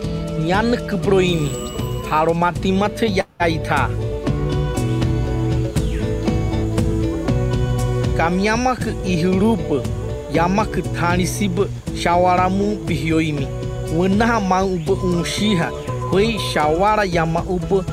Nyanak 0.45 0.91
Broimi 1.03 1.49
Haromati 2.11 2.73
Mata 2.77 3.07
Yaita 3.07 3.89
Kamyamak 8.17 8.83
Ihurupa 9.07 9.81
Yamak 10.33 10.73
Tanisiba 10.93 11.69
Shawaramu 11.95 12.77
Bihioimi 12.85 13.62
Wanaha 13.97 14.41
Ma 14.41 14.65
Uba 14.65 14.93
Unshiha 14.95 15.69
Hoi 16.11 16.39
Shawara 16.53 17.05
Yama 17.05 17.43
Uba 17.49 17.85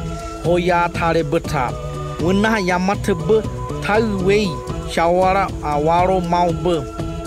Hoya 0.43 0.89
Tare 0.93 1.23
Bata 1.23 1.71
Wanaha 2.19 2.59
Yamata 2.59 3.13
Ba 3.27 3.41
Tauwei 3.81 4.47
Shawara 4.91 5.47
Awaro 5.62 6.21
Mauba 6.21 6.83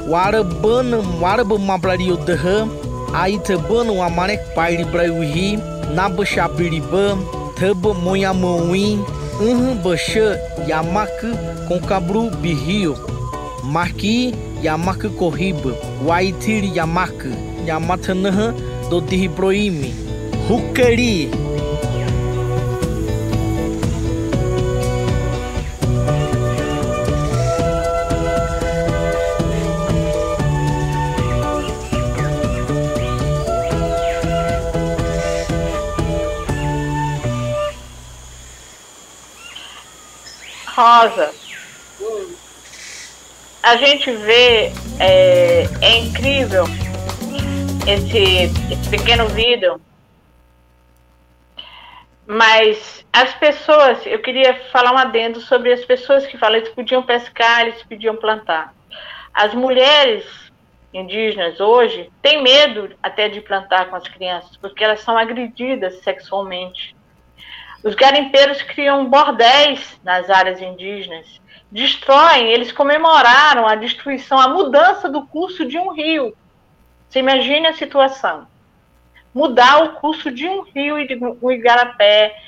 Wara 0.08 0.42
Bana 0.62 0.98
Wara 1.20 1.44
Ba 1.48 1.56
Mabrario 1.58 2.16
Daha 2.26 2.66
Aita 3.12 3.56
Bana 3.68 3.92
Wamarek 3.92 4.40
Pairi 4.54 4.85
Brauhi 4.85 5.56
Naba 5.94 6.24
Shabiriba 6.24 7.16
Taba 7.56 7.94
Moyamui 7.94 8.98
Uhum 9.40 9.82
Basha 9.82 10.37
Yamak 10.66 11.20
com 11.68 11.78
Cabru 11.80 12.30
Birrio 12.42 12.94
Maki 13.64 14.35
Yamak 14.62 15.02
Corriba 15.18 15.72
Waitiri 16.04 16.74
Yamak 16.74 17.12
Yamatanaha 17.66 18.55
Dodihi 18.90 19.29
Broimi 19.29 19.94
Hukari 20.48 21.31
Rosa, 40.75 41.31
a 43.62 43.77
gente 43.77 44.11
vê, 44.11 44.72
é, 44.98 45.68
é 45.81 45.98
incrível 45.98 46.64
esse, 47.87 48.18
esse 48.73 48.90
pequeno 48.90 49.27
vídeo, 49.29 49.81
mas 52.26 53.05
as 53.12 53.35
pessoas, 53.35 54.07
eu 54.07 54.20
queria 54.20 54.55
falar 54.70 54.93
um 54.93 54.99
adendo 54.99 55.41
sobre 55.41 55.72
as 55.72 55.85
pessoas 55.85 56.24
que 56.26 56.39
falam, 56.39 56.57
eles 56.57 56.70
podiam 56.70 57.03
pescar, 57.03 57.62
eles 57.62 57.83
podiam 57.83 58.16
plantar. 58.16 58.72
As 59.35 59.53
mulheres 59.55 60.24
indígenas 60.95 61.59
hoje 61.59 62.11
têm 62.20 62.43
medo 62.43 62.95
até 63.03 63.28
de 63.28 63.41
plantar 63.41 63.87
com 63.87 63.97
as 63.97 64.07
crianças, 64.07 64.57
porque 64.57 64.85
elas 64.85 65.01
são 65.01 65.16
agredidas 65.16 66.01
sexualmente. 66.03 66.95
Os 67.83 67.95
garimpeiros 67.95 68.62
criam 68.62 69.07
bordéis 69.07 69.99
nas 70.05 70.30
áreas 70.30 70.61
indígenas, 70.61 71.41
destroem, 71.70 72.53
eles 72.53 72.70
comemoraram 72.70 73.66
a 73.66 73.74
destruição, 73.74 74.39
a 74.39 74.49
mudança 74.49 75.09
do 75.09 75.26
curso 75.26 75.66
de 75.66 75.78
um 75.78 75.93
rio. 75.93 76.37
Você 77.12 77.18
imagine 77.18 77.66
a 77.66 77.74
situação. 77.74 78.48
mudar 79.34 79.84
o 79.84 79.92
curso 79.96 80.30
de 80.30 80.48
um 80.48 80.62
rio 80.62 80.98
e 80.98 81.06
de 81.06 81.14
um 81.22 81.50
igarapé, 81.50 82.38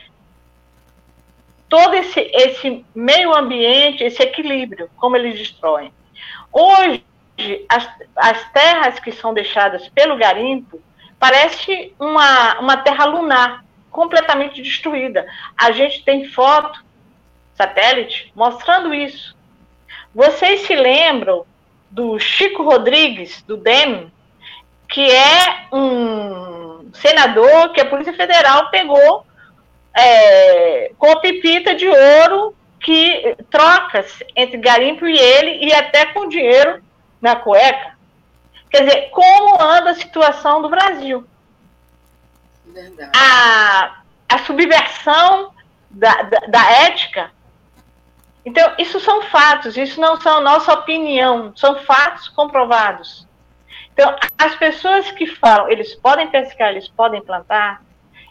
todo 1.68 1.94
esse, 1.94 2.20
esse 2.32 2.84
meio 2.94 3.34
ambiente, 3.34 4.02
esse 4.02 4.22
equilíbrio, 4.22 4.90
como 4.96 5.16
eles 5.16 5.38
destroem. 5.38 5.92
Hoje, 6.50 7.04
as, 7.68 7.88
as 8.16 8.52
terras 8.52 8.98
que 8.98 9.12
são 9.12 9.34
deixadas 9.34 9.86
pelo 9.90 10.16
garimpo 10.16 10.80
parece 11.18 11.94
uma, 11.98 12.58
uma 12.60 12.76
terra 12.78 13.04
lunar, 13.04 13.64
completamente 13.90 14.62
destruída. 14.62 15.26
A 15.58 15.72
gente 15.72 16.04
tem 16.04 16.28
foto, 16.28 16.82
satélite, 17.54 18.32
mostrando 18.34 18.94
isso. 18.94 19.36
Vocês 20.14 20.62
se 20.62 20.74
lembram 20.74 21.44
do 21.90 22.18
Chico 22.18 22.62
Rodrigues, 22.62 23.42
do 23.42 23.56
DEM, 23.58 24.10
que 24.88 25.10
é 25.10 25.66
um 25.72 26.90
senador 26.94 27.72
que 27.72 27.80
a 27.80 27.88
Polícia 27.88 28.12
Federal 28.12 28.70
pegou 28.70 29.26
é, 29.96 30.92
com 30.98 31.10
a 31.10 31.20
pepita 31.20 31.74
de 31.74 31.86
ouro 31.88 32.54
que 32.80 33.36
trocas 33.50 34.22
entre 34.36 34.58
garimpo 34.58 35.06
e 35.06 35.18
ele 35.18 35.66
e 35.66 35.72
até 35.72 36.06
com 36.06 36.28
dinheiro 36.28 36.82
na 37.20 37.36
cueca. 37.36 37.94
Quer 38.70 38.84
dizer, 38.84 39.10
como 39.10 39.62
anda 39.62 39.90
a 39.90 39.94
situação 39.94 40.60
do 40.60 40.68
Brasil? 40.68 41.24
Verdade. 42.66 43.10
A, 43.16 44.02
a 44.28 44.38
subversão 44.40 45.52
da, 45.88 46.22
da, 46.22 46.38
da 46.48 46.70
ética. 46.72 47.30
Então, 48.44 48.74
isso 48.78 49.00
são 49.00 49.22
fatos, 49.22 49.76
isso 49.76 50.00
não 50.00 50.20
são 50.20 50.42
nossa 50.42 50.72
opinião, 50.72 51.52
são 51.56 51.78
fatos 51.84 52.28
comprovados. 52.28 53.26
Então, 53.94 54.14
as 54.36 54.56
pessoas 54.56 55.10
que 55.12 55.24
falam, 55.26 55.70
eles 55.70 55.94
podem 55.94 56.26
pescar, 56.26 56.70
eles 56.70 56.88
podem 56.88 57.22
plantar, 57.22 57.80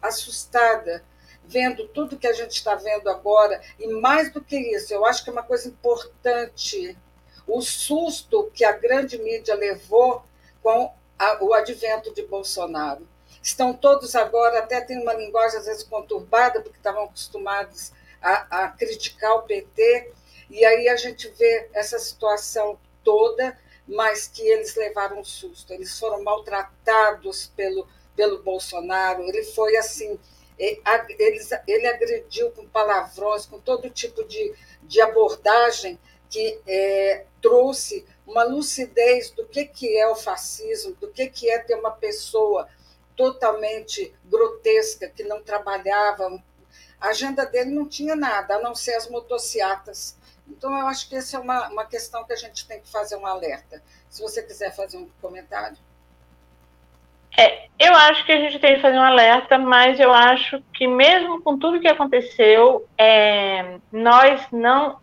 assustada 0.00 1.02
vendo 1.44 1.88
tudo 1.88 2.16
que 2.16 2.28
a 2.28 2.32
gente 2.32 2.52
está 2.52 2.76
vendo 2.76 3.10
agora, 3.10 3.60
e 3.78 3.88
mais 3.88 4.32
do 4.32 4.40
que 4.40 4.56
isso, 4.56 4.94
eu 4.94 5.04
acho 5.04 5.24
que 5.24 5.30
é 5.30 5.32
uma 5.32 5.42
coisa 5.42 5.66
importante 5.66 6.96
o 7.46 7.60
susto 7.60 8.48
que 8.54 8.64
a 8.64 8.70
grande 8.70 9.18
mídia 9.18 9.56
levou 9.56 10.22
com 10.62 10.92
a, 11.18 11.44
o 11.44 11.52
advento 11.52 12.14
de 12.14 12.22
Bolsonaro. 12.22 13.06
Estão 13.42 13.72
todos 13.72 14.14
agora, 14.14 14.58
até 14.58 14.80
tem 14.80 15.00
uma 15.00 15.14
linguagem 15.14 15.58
às 15.58 15.66
vezes 15.66 15.82
conturbada, 15.82 16.60
porque 16.60 16.78
estavam 16.78 17.04
acostumados 17.04 17.92
a, 18.20 18.64
a 18.64 18.68
criticar 18.68 19.36
o 19.36 19.42
PT, 19.42 20.12
e 20.50 20.64
aí 20.64 20.88
a 20.88 20.96
gente 20.96 21.28
vê 21.30 21.68
essa 21.72 21.98
situação 21.98 22.78
toda, 23.02 23.58
mas 23.86 24.26
que 24.26 24.42
eles 24.42 24.74
levaram 24.76 25.20
um 25.20 25.24
susto, 25.24 25.72
eles 25.72 25.98
foram 25.98 26.22
maltratados 26.22 27.50
pelo 27.56 27.86
pelo 28.20 28.42
Bolsonaro, 28.42 29.22
ele 29.22 29.42
foi 29.44 29.76
assim, 29.78 30.18
ele, 30.58 31.40
ele 31.66 31.86
agrediu 31.86 32.50
com 32.50 32.66
palavrões, 32.66 33.46
com 33.46 33.58
todo 33.58 33.88
tipo 33.88 34.22
de, 34.24 34.54
de 34.82 35.00
abordagem 35.00 35.98
que 36.28 36.60
é, 36.66 37.24
trouxe 37.40 38.04
uma 38.26 38.44
lucidez 38.44 39.30
do 39.30 39.46
que, 39.46 39.64
que 39.64 39.96
é 39.96 40.06
o 40.06 40.14
fascismo, 40.14 40.94
do 41.00 41.08
que, 41.08 41.28
que 41.28 41.50
é 41.50 41.58
ter 41.60 41.76
uma 41.76 41.90
pessoa 41.90 42.68
totalmente 43.20 44.14
grotesca, 44.24 45.06
que 45.06 45.22
não 45.24 45.42
trabalhava. 45.42 46.42
A 46.98 47.08
agenda 47.08 47.44
dele 47.44 47.68
não 47.68 47.86
tinha 47.86 48.16
nada, 48.16 48.54
a 48.54 48.60
não 48.60 48.74
ser 48.74 48.94
as 48.94 49.10
motocicletas. 49.10 50.18
Então, 50.48 50.74
eu 50.78 50.86
acho 50.86 51.06
que 51.06 51.16
essa 51.16 51.36
é 51.36 51.40
uma, 51.40 51.68
uma 51.68 51.84
questão 51.84 52.24
que 52.24 52.32
a 52.32 52.36
gente 52.36 52.66
tem 52.66 52.80
que 52.80 52.90
fazer 52.90 53.16
um 53.16 53.26
alerta. 53.26 53.82
Se 54.08 54.22
você 54.22 54.42
quiser 54.42 54.74
fazer 54.74 54.96
um 54.96 55.06
comentário. 55.20 55.76
É, 57.38 57.68
eu 57.78 57.94
acho 57.94 58.24
que 58.24 58.32
a 58.32 58.40
gente 58.40 58.58
tem 58.58 58.76
que 58.76 58.80
fazer 58.80 58.96
um 58.96 59.02
alerta, 59.02 59.58
mas 59.58 60.00
eu 60.00 60.12
acho 60.14 60.62
que 60.72 60.86
mesmo 60.86 61.42
com 61.42 61.58
tudo 61.58 61.78
que 61.78 61.88
aconteceu, 61.88 62.88
é, 62.96 63.78
nós 63.92 64.40
não 64.50 64.98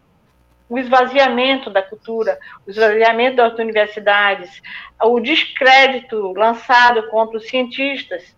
o 0.70 0.78
esvaziamento 0.78 1.70
da 1.70 1.82
cultura, 1.82 2.38
o 2.66 2.70
esvaziamento 2.70 3.38
das 3.38 3.54
universidades, 3.58 4.62
o 5.02 5.20
descrédito 5.20 6.34
lançado 6.34 7.08
contra 7.10 7.38
os 7.38 7.48
cientistas, 7.48 8.36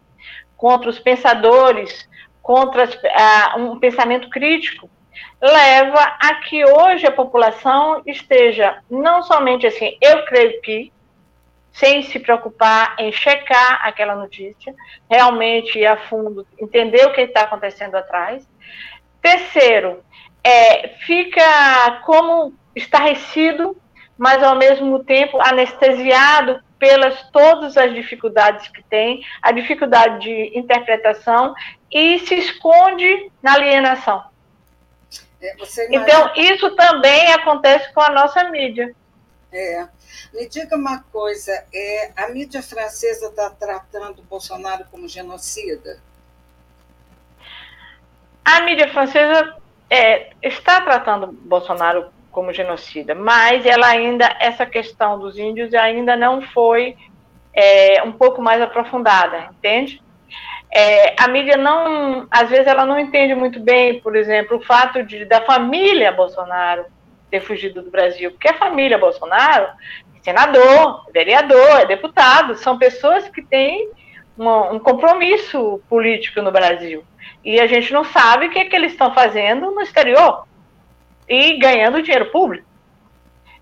contra 0.55 0.89
os 0.89 0.99
pensadores, 0.99 2.07
contra 2.41 2.85
uh, 2.85 3.59
um 3.59 3.79
pensamento 3.79 4.29
crítico, 4.29 4.89
leva 5.41 6.17
a 6.19 6.35
que 6.35 6.63
hoje 6.65 7.07
a 7.07 7.11
população 7.11 8.01
esteja 8.05 8.79
não 8.89 9.23
somente 9.23 9.65
assim, 9.65 9.97
eu 10.01 10.25
creio 10.25 10.61
que, 10.61 10.91
sem 11.71 12.01
se 12.01 12.19
preocupar 12.19 12.95
em 12.99 13.11
checar 13.11 13.85
aquela 13.85 14.15
notícia, 14.15 14.75
realmente 15.09 15.79
ir 15.79 15.85
a 15.85 15.95
fundo, 15.95 16.45
entender 16.59 17.05
o 17.05 17.13
que 17.13 17.21
está 17.21 17.41
acontecendo 17.41 17.95
atrás. 17.95 18.45
Terceiro, 19.21 20.03
é, 20.49 20.87
fica 21.05 22.01
como 22.05 22.53
estarrecido, 22.75 23.79
mas 24.17 24.41
ao 24.41 24.55
mesmo 24.55 25.03
tempo 25.03 25.39
anestesiado 25.41 26.61
pelas 26.79 27.29
todas 27.31 27.77
as 27.77 27.93
dificuldades 27.93 28.67
que 28.69 28.81
tem, 28.83 29.23
a 29.41 29.51
dificuldade 29.51 30.21
de 30.23 30.57
interpretação 30.57 31.53
e 31.91 32.19
se 32.19 32.35
esconde 32.35 33.31
na 33.43 33.53
alienação. 33.53 34.23
É, 35.41 35.55
então, 35.91 36.33
isso 36.35 36.75
também 36.75 37.31
acontece 37.33 37.93
com 37.93 38.01
a 38.01 38.09
nossa 38.09 38.43
mídia. 38.49 38.93
É. 39.51 39.87
Me 40.33 40.47
diga 40.47 40.75
uma 40.75 41.03
coisa, 41.11 41.51
é, 41.73 42.11
a 42.15 42.29
mídia 42.29 42.61
francesa 42.61 43.27
está 43.27 43.49
tratando 43.49 44.23
Bolsonaro 44.23 44.85
como 44.89 45.07
genocida? 45.07 46.01
A 48.43 48.61
mídia 48.61 48.91
francesa 48.91 49.58
é, 49.89 50.29
está 50.41 50.81
tratando 50.81 51.27
Bolsonaro 51.27 52.07
como 52.31 52.53
genocida, 52.53 53.15
mas 53.15 53.65
ela 53.65 53.87
ainda, 53.87 54.35
essa 54.39 54.65
questão 54.65 55.19
dos 55.19 55.37
índios 55.37 55.73
ainda 55.73 56.15
não 56.15 56.41
foi 56.41 56.95
é, 57.53 58.03
um 58.03 58.11
pouco 58.11 58.41
mais 58.41 58.61
aprofundada, 58.61 59.49
entende? 59.51 60.01
É, 60.71 61.15
a 61.19 61.27
mídia 61.27 61.57
não, 61.57 62.27
às 62.29 62.49
vezes 62.49 62.67
ela 62.67 62.85
não 62.85 62.99
entende 62.99 63.33
muito 63.33 63.59
bem, 63.59 63.99
por 63.99 64.15
exemplo, 64.15 64.57
o 64.57 64.61
fato 64.61 65.03
de 65.03 65.25
da 65.25 65.41
família 65.41 66.11
Bolsonaro 66.11 66.85
ter 67.31 67.41
fugido 67.41 67.81
do 67.81 67.89
Brasil, 67.89 68.31
porque 68.31 68.49
a 68.49 68.57
família 68.57 68.97
Bolsonaro 68.97 69.67
senador, 70.21 71.05
é 71.07 71.11
vereador, 71.11 71.79
é 71.79 71.85
deputado, 71.85 72.55
são 72.55 72.77
pessoas 72.77 73.27
que 73.29 73.41
têm 73.41 73.89
um, 74.37 74.75
um 74.75 74.79
compromisso 74.79 75.81
político 75.89 76.41
no 76.41 76.51
Brasil. 76.51 77.03
E 77.43 77.59
a 77.59 77.67
gente 77.67 77.93
não 77.93 78.03
sabe 78.03 78.47
o 78.47 78.49
que, 78.49 78.59
é 78.59 78.65
que 78.65 78.75
eles 78.75 78.91
estão 78.91 79.13
fazendo 79.13 79.71
no 79.71 79.81
exterior 79.81 80.47
e 81.27 81.57
ganhando 81.57 82.01
dinheiro 82.01 82.31
público. 82.31 82.67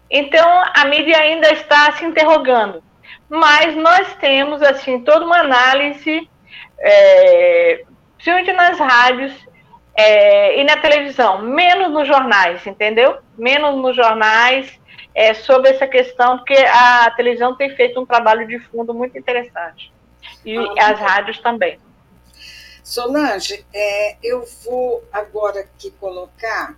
Então, 0.10 0.64
a 0.74 0.86
mídia 0.86 1.18
ainda 1.18 1.52
está 1.52 1.92
se 1.92 2.06
interrogando. 2.06 2.82
Mas 3.30 3.76
nós 3.76 4.16
temos, 4.16 4.62
assim, 4.62 5.02
toda 5.02 5.26
uma 5.26 5.40
análise, 5.40 6.30
é, 6.80 7.84
principalmente 8.16 8.54
nas 8.54 8.80
rádios 8.80 9.48
é, 9.96 10.60
e 10.60 10.64
na 10.64 10.78
televisão, 10.78 11.42
menos 11.42 11.92
nos 11.92 12.08
jornais, 12.08 12.66
entendeu? 12.66 13.18
Menos 13.38 13.76
nos 13.76 13.96
jornais 13.96 14.80
é, 15.14 15.34
sobre 15.34 15.72
essa 15.72 15.88
questão, 15.88 16.38
porque 16.38 16.56
a 16.56 17.12
televisão 17.18 17.56
tem 17.56 17.76
feito 17.76 18.00
um 18.00 18.06
trabalho 18.06 18.48
de 18.48 18.60
fundo 18.60 18.94
muito 18.94 19.18
interessante. 19.18 19.92
E 20.46 20.58
ah, 20.58 20.92
as 20.92 21.00
rádios 21.00 21.40
também. 21.40 21.80
Solange, 22.88 23.66
é, 23.74 24.16
eu 24.24 24.46
vou 24.64 25.04
agora 25.12 25.60
aqui 25.60 25.92
colocar 25.92 26.74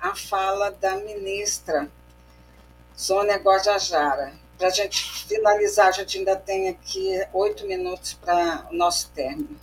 a 0.00 0.12
fala 0.12 0.72
da 0.72 0.96
ministra 0.96 1.88
Sônia 2.96 3.36
Guajajara. 3.36 4.32
Para 4.58 4.66
a 4.66 4.70
gente 4.70 5.24
finalizar, 5.28 5.86
a 5.86 5.92
gente 5.92 6.18
ainda 6.18 6.34
tem 6.34 6.68
aqui 6.68 7.12
oito 7.32 7.64
minutos 7.64 8.14
para 8.14 8.66
o 8.72 8.74
nosso 8.74 9.08
término. 9.10 9.56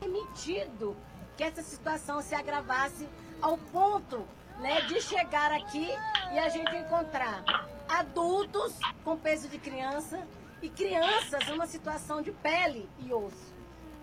Permitido 0.00 0.96
que 1.36 1.44
essa 1.44 1.62
situação 1.62 2.20
se 2.20 2.34
agravasse 2.34 3.08
ao 3.40 3.56
ponto 3.56 4.26
né, 4.58 4.80
de 4.80 5.00
chegar 5.00 5.52
aqui 5.52 5.90
e 6.32 6.38
a 6.40 6.48
gente 6.48 6.74
encontrar 6.74 7.44
adultos 7.88 8.72
com 9.04 9.16
peso 9.16 9.46
de 9.46 9.58
criança 9.58 10.26
e 10.60 10.68
crianças 10.68 11.46
numa 11.46 11.68
situação 11.68 12.20
de 12.20 12.32
pele 12.32 12.88
e 12.98 13.14
osso. 13.14 13.53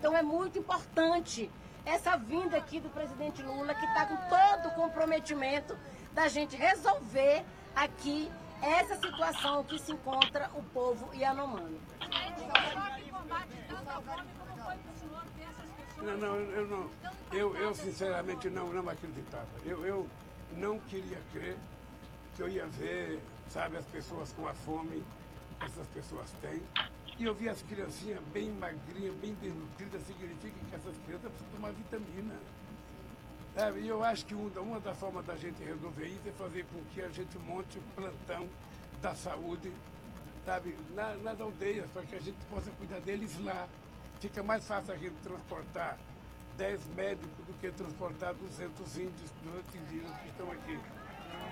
Então 0.02 0.16
é 0.16 0.22
muito 0.22 0.58
importante 0.58 1.48
essa 1.86 2.16
vinda 2.16 2.56
aqui 2.56 2.80
do 2.80 2.88
presidente 2.88 3.40
Lula, 3.40 3.72
que 3.72 3.86
está 3.86 4.04
com 4.04 4.16
todo 4.16 4.72
o 4.72 4.74
comprometimento 4.74 5.78
da 6.12 6.26
gente 6.26 6.56
resolver 6.56 7.44
aqui 7.72 8.28
essa 8.60 8.96
situação 8.96 9.62
que 9.62 9.78
se 9.78 9.92
encontra 9.92 10.50
o 10.56 10.62
povo 10.74 11.14
Yanomami. 11.14 11.80
Não, 15.98 16.16
não, 16.16 16.36
eu 16.36 16.66
não. 16.66 16.90
Eu, 17.30 17.56
eu 17.56 17.72
sinceramente 17.72 18.50
não, 18.50 18.72
não 18.72 18.88
acreditava. 18.88 19.46
Eu, 19.64 19.86
eu 19.86 20.08
não 20.56 20.80
queria 20.80 21.22
crer 21.32 21.56
que 22.34 22.42
eu 22.42 22.48
ia 22.48 22.66
ver, 22.66 23.22
sabe, 23.48 23.76
as 23.76 23.86
pessoas 23.86 24.32
com 24.32 24.48
a 24.48 24.52
fome 24.52 25.04
essas 25.60 25.86
pessoas 25.94 26.28
têm. 26.40 26.60
E 27.22 27.24
eu 27.24 27.34
vi 27.36 27.48
as 27.48 27.62
criancinhas 27.62 28.18
bem 28.32 28.50
magrinhas, 28.50 29.14
bem 29.14 29.32
desnutridas, 29.34 30.02
significa 30.08 30.58
que 30.68 30.74
essas 30.74 30.96
crianças 31.06 31.30
precisam 31.30 31.52
tomar 31.54 31.70
vitamina. 31.70 32.34
Sabe? 33.54 33.78
E 33.82 33.86
eu 33.86 34.02
acho 34.02 34.26
que 34.26 34.34
uma, 34.34 34.80
das 34.80 34.98
formas 34.98 35.24
da 35.24 35.36
gente 35.36 35.62
resolver 35.62 36.04
isso 36.06 36.28
é 36.28 36.32
fazer 36.32 36.64
com 36.64 36.82
que 36.92 37.00
a 37.00 37.08
gente 37.10 37.38
monte 37.38 37.78
um 37.78 37.82
plantão 37.94 38.48
da 39.00 39.14
saúde, 39.14 39.70
sabe, 40.44 40.76
na, 40.96 41.14
nas 41.14 41.40
aldeias, 41.40 41.88
para 41.92 42.02
que 42.02 42.16
a 42.16 42.20
gente 42.20 42.44
possa 42.50 42.72
cuidar 42.72 42.98
deles 42.98 43.38
lá. 43.44 43.68
Fica 44.18 44.42
mais 44.42 44.66
fácil 44.66 44.92
a 44.92 44.96
gente 44.96 45.14
transportar 45.22 46.00
10 46.56 46.88
médicos 46.96 47.46
do 47.46 47.52
que 47.60 47.70
transportar 47.70 48.34
200 48.34 48.96
índios, 48.96 49.30
200 49.44 49.74
indígenas 49.76 50.18
que 50.18 50.28
estão 50.28 50.50
aqui. 50.50 50.76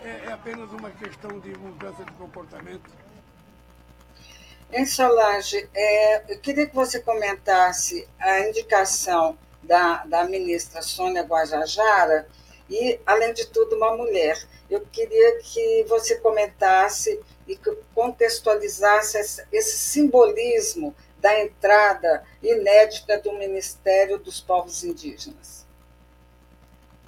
É, 0.02 0.24
é 0.26 0.32
apenas 0.32 0.72
uma 0.72 0.90
questão 0.90 1.38
de 1.38 1.56
mudança 1.56 2.04
de 2.04 2.12
comportamento. 2.14 2.90
Em 4.72 4.86
Solange, 4.86 5.68
é, 5.74 6.32
eu 6.32 6.38
queria 6.38 6.64
que 6.64 6.74
você 6.74 7.00
comentasse 7.00 8.06
a 8.20 8.40
indicação 8.40 9.36
da, 9.60 10.04
da 10.04 10.22
ministra 10.24 10.80
Sônia 10.80 11.22
Guajajara 11.22 12.28
e, 12.68 13.00
além 13.04 13.34
de 13.34 13.46
tudo, 13.46 13.74
uma 13.74 13.96
mulher. 13.96 14.40
Eu 14.70 14.80
queria 14.82 15.38
que 15.38 15.84
você 15.88 16.14
comentasse 16.20 17.20
e 17.48 17.56
que 17.56 17.76
contextualizasse 17.92 19.18
esse, 19.18 19.44
esse 19.50 19.76
simbolismo 19.76 20.94
da 21.18 21.40
entrada 21.40 22.22
inédita 22.40 23.18
do 23.18 23.32
Ministério 23.32 24.18
dos 24.18 24.40
Povos 24.40 24.84
Indígenas. 24.84 25.66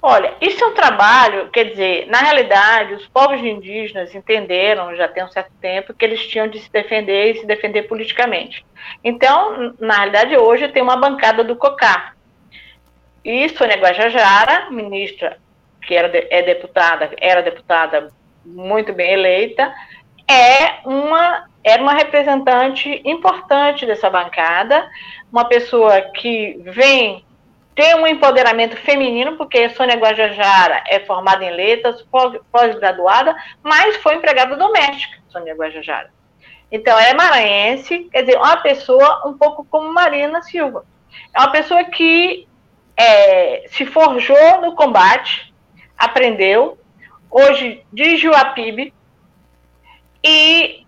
Olha, 0.05 0.33
isso 0.41 0.61
é 0.61 0.67
um 0.67 0.73
trabalho, 0.73 1.49
quer 1.49 1.63
dizer, 1.63 2.07
na 2.07 2.17
realidade, 2.17 2.93
os 2.93 3.07
povos 3.07 3.39
indígenas 3.39 4.13
entenderam, 4.13 4.93
já 4.97 5.07
tem 5.07 5.23
um 5.23 5.31
certo 5.31 5.53
tempo, 5.61 5.93
que 5.93 6.03
eles 6.03 6.27
tinham 6.27 6.45
de 6.49 6.59
se 6.59 6.69
defender 6.69 7.31
e 7.31 7.39
se 7.39 7.45
defender 7.45 7.83
politicamente. 7.83 8.65
Então, 9.01 9.73
na 9.79 9.99
realidade, 9.99 10.35
hoje 10.35 10.67
tem 10.67 10.83
uma 10.83 10.97
bancada 10.97 11.41
do 11.41 11.55
COCAR, 11.55 12.17
e 13.23 13.47
Sônia 13.47 13.77
Guajajara, 13.77 14.69
ministra 14.71 15.37
que 15.81 15.95
era 15.95 16.11
é 16.29 16.41
deputada, 16.41 17.11
era 17.17 17.41
deputada 17.41 18.09
muito 18.45 18.91
bem 18.91 19.13
eleita, 19.13 19.73
é 20.29 20.85
uma 20.85 21.45
era 21.63 21.81
uma 21.81 21.93
representante 21.93 23.01
importante 23.05 23.85
dessa 23.85 24.09
bancada, 24.09 24.85
uma 25.31 25.45
pessoa 25.45 26.01
que 26.01 26.61
vem 26.65 27.23
ter 27.75 27.95
um 27.95 28.05
empoderamento 28.05 28.75
feminino, 28.77 29.35
porque 29.37 29.69
Sônia 29.69 29.95
Guajajara 29.95 30.83
é 30.87 30.99
formada 30.99 31.43
em 31.43 31.51
letras, 31.51 32.05
pós-graduada, 32.51 33.35
mas 33.61 33.97
foi 33.97 34.15
empregada 34.15 34.55
doméstica, 34.55 35.17
Sônia 35.29 35.55
Guajajara. 35.55 36.11
Então, 36.71 36.97
é 36.97 37.13
maranhense, 37.13 38.09
quer 38.11 38.21
dizer, 38.23 38.37
uma 38.37 38.57
pessoa 38.57 39.27
um 39.27 39.37
pouco 39.37 39.65
como 39.65 39.93
Marina 39.93 40.41
Silva. 40.41 40.85
É 41.33 41.39
uma 41.39 41.51
pessoa 41.51 41.83
que 41.83 42.47
é, 42.97 43.65
se 43.67 43.85
forjou 43.85 44.61
no 44.61 44.75
combate, 44.75 45.53
aprendeu, 45.97 46.77
hoje 47.29 47.83
de 47.91 48.17
Juapibe, 48.17 48.93
e 50.23 50.85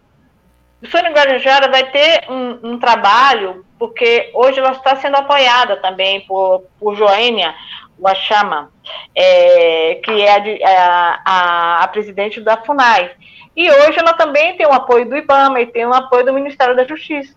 Sônia 0.90 1.12
Guarujara 1.12 1.70
vai 1.70 1.90
ter 1.92 2.26
um, 2.30 2.72
um, 2.72 2.80
trabalho, 2.80 3.64
porque 3.78 4.32
hoje 4.34 4.59
ela 4.59 4.71
está 4.71 4.95
sendo 4.95 5.15
apoiada 5.17 5.78
também 5.78 6.21
por, 6.21 6.63
por 6.80 6.95
Joênia 6.95 7.53
Guachama, 7.99 8.71
é, 9.15 9.95
que 10.03 10.21
é 10.21 10.65
a, 10.65 11.21
a, 11.26 11.84
a, 11.84 11.88
presidente 11.88 12.41
da 12.41 12.57
FUNAI. 12.57 13.11
E 13.55 13.69
hoje 13.69 13.99
ela 13.99 14.13
também 14.13 14.57
tem 14.57 14.65
o 14.65 14.73
apoio 14.73 15.07
do 15.07 15.15
IBAMA 15.15 15.61
e 15.61 15.67
tem 15.67 15.86
o 15.86 15.93
apoio 15.93 16.26
do 16.26 16.34
Ministério 16.34 16.76
da 16.76 16.84
Justiça. 16.84 17.34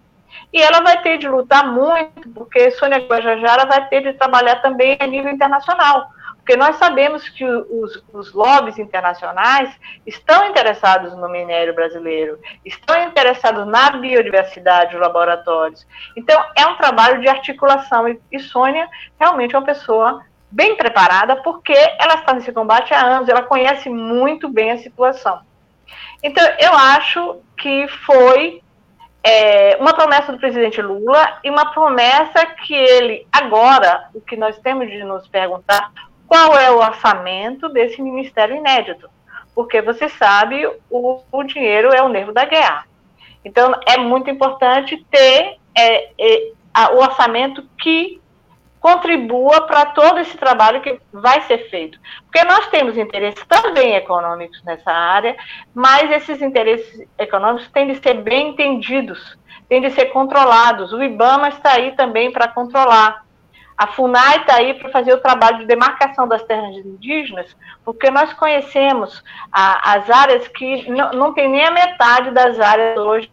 E 0.52 0.60
ela 0.60 0.80
vai 0.80 1.00
ter 1.02 1.18
de 1.18 1.28
lutar 1.28 1.70
muito, 1.70 2.28
porque 2.34 2.70
Sônia 2.72 2.98
Guajajara 2.98 3.66
vai 3.66 3.86
ter 3.88 4.02
de 4.02 4.14
trabalhar 4.14 4.56
também 4.56 4.96
a 4.98 5.06
nível 5.06 5.30
internacional. 5.30 6.08
Porque 6.48 6.56
nós 6.58 6.76
sabemos 6.76 7.28
que 7.28 7.44
os, 7.44 8.02
os 8.10 8.32
lobbies 8.32 8.78
internacionais 8.78 9.70
estão 10.06 10.48
interessados 10.48 11.14
no 11.14 11.28
minério 11.28 11.74
brasileiro, 11.74 12.40
estão 12.64 13.02
interessados 13.02 13.66
na 13.66 13.90
biodiversidade 13.90 14.92
dos 14.92 15.00
laboratórios. 15.00 15.86
Então, 16.16 16.42
é 16.56 16.66
um 16.66 16.76
trabalho 16.76 17.20
de 17.20 17.28
articulação. 17.28 18.08
E, 18.08 18.18
e 18.32 18.38
Sônia 18.38 18.88
realmente 19.20 19.54
é 19.54 19.58
uma 19.58 19.66
pessoa 19.66 20.24
bem 20.50 20.74
preparada, 20.74 21.36
porque 21.36 21.74
ela 21.98 22.14
está 22.14 22.32
nesse 22.32 22.50
combate 22.50 22.94
há 22.94 23.04
anos, 23.04 23.28
ela 23.28 23.42
conhece 23.42 23.90
muito 23.90 24.48
bem 24.48 24.70
a 24.70 24.78
situação. 24.78 25.42
Então, 26.22 26.42
eu 26.58 26.72
acho 26.72 27.42
que 27.58 27.86
foi 28.06 28.62
é, 29.22 29.76
uma 29.78 29.92
promessa 29.92 30.32
do 30.32 30.38
presidente 30.38 30.80
Lula 30.80 31.40
e 31.44 31.50
uma 31.50 31.72
promessa 31.72 32.46
que 32.64 32.72
ele, 32.72 33.26
agora, 33.30 34.08
o 34.14 34.20
que 34.22 34.34
nós 34.34 34.58
temos 34.60 34.88
de 34.88 35.04
nos 35.04 35.28
perguntar, 35.28 35.92
qual 36.28 36.56
é 36.56 36.70
o 36.70 36.78
orçamento 36.78 37.68
desse 37.70 38.00
ministério 38.02 38.54
inédito? 38.54 39.08
Porque 39.54 39.80
você 39.80 40.08
sabe, 40.10 40.64
o, 40.90 41.22
o 41.32 41.42
dinheiro 41.42 41.88
é 41.88 42.02
o 42.02 42.08
nervo 42.08 42.32
da 42.32 42.44
guerra. 42.44 42.86
Então, 43.44 43.72
é 43.86 43.96
muito 43.96 44.28
importante 44.30 45.04
ter 45.10 45.56
é, 45.74 46.10
é, 46.18 46.52
a, 46.72 46.92
o 46.92 46.98
orçamento 46.98 47.66
que 47.80 48.20
contribua 48.78 49.62
para 49.62 49.86
todo 49.86 50.20
esse 50.20 50.36
trabalho 50.36 50.80
que 50.80 51.00
vai 51.12 51.40
ser 51.42 51.68
feito. 51.70 51.98
Porque 52.24 52.44
nós 52.44 52.68
temos 52.68 52.96
interesses 52.96 53.44
também 53.48 53.94
econômicos 53.94 54.62
nessa 54.64 54.90
área, 54.92 55.36
mas 55.74 56.10
esses 56.10 56.40
interesses 56.42 57.08
econômicos 57.18 57.68
têm 57.70 57.88
de 57.88 58.00
ser 58.00 58.14
bem 58.14 58.50
entendidos, 58.50 59.36
têm 59.68 59.80
de 59.80 59.90
ser 59.90 60.06
controlados. 60.06 60.92
O 60.92 61.02
IBAMA 61.02 61.48
está 61.48 61.72
aí 61.72 61.92
também 61.96 62.30
para 62.30 62.48
controlar. 62.48 63.26
A 63.78 63.86
FUNAI 63.86 64.38
está 64.38 64.56
aí 64.56 64.74
para 64.74 64.90
fazer 64.90 65.14
o 65.14 65.20
trabalho 65.20 65.58
de 65.58 65.66
demarcação 65.66 66.26
das 66.26 66.42
terras 66.42 66.76
indígenas, 66.76 67.56
porque 67.84 68.10
nós 68.10 68.32
conhecemos 68.34 69.22
a, 69.52 69.92
as 69.94 70.10
áreas 70.10 70.48
que 70.48 70.90
não, 70.90 71.32
tem 71.32 71.48
nem 71.48 71.64
a 71.64 71.70
metade 71.70 72.32
das 72.32 72.58
áreas 72.58 72.98
hoje 72.98 73.30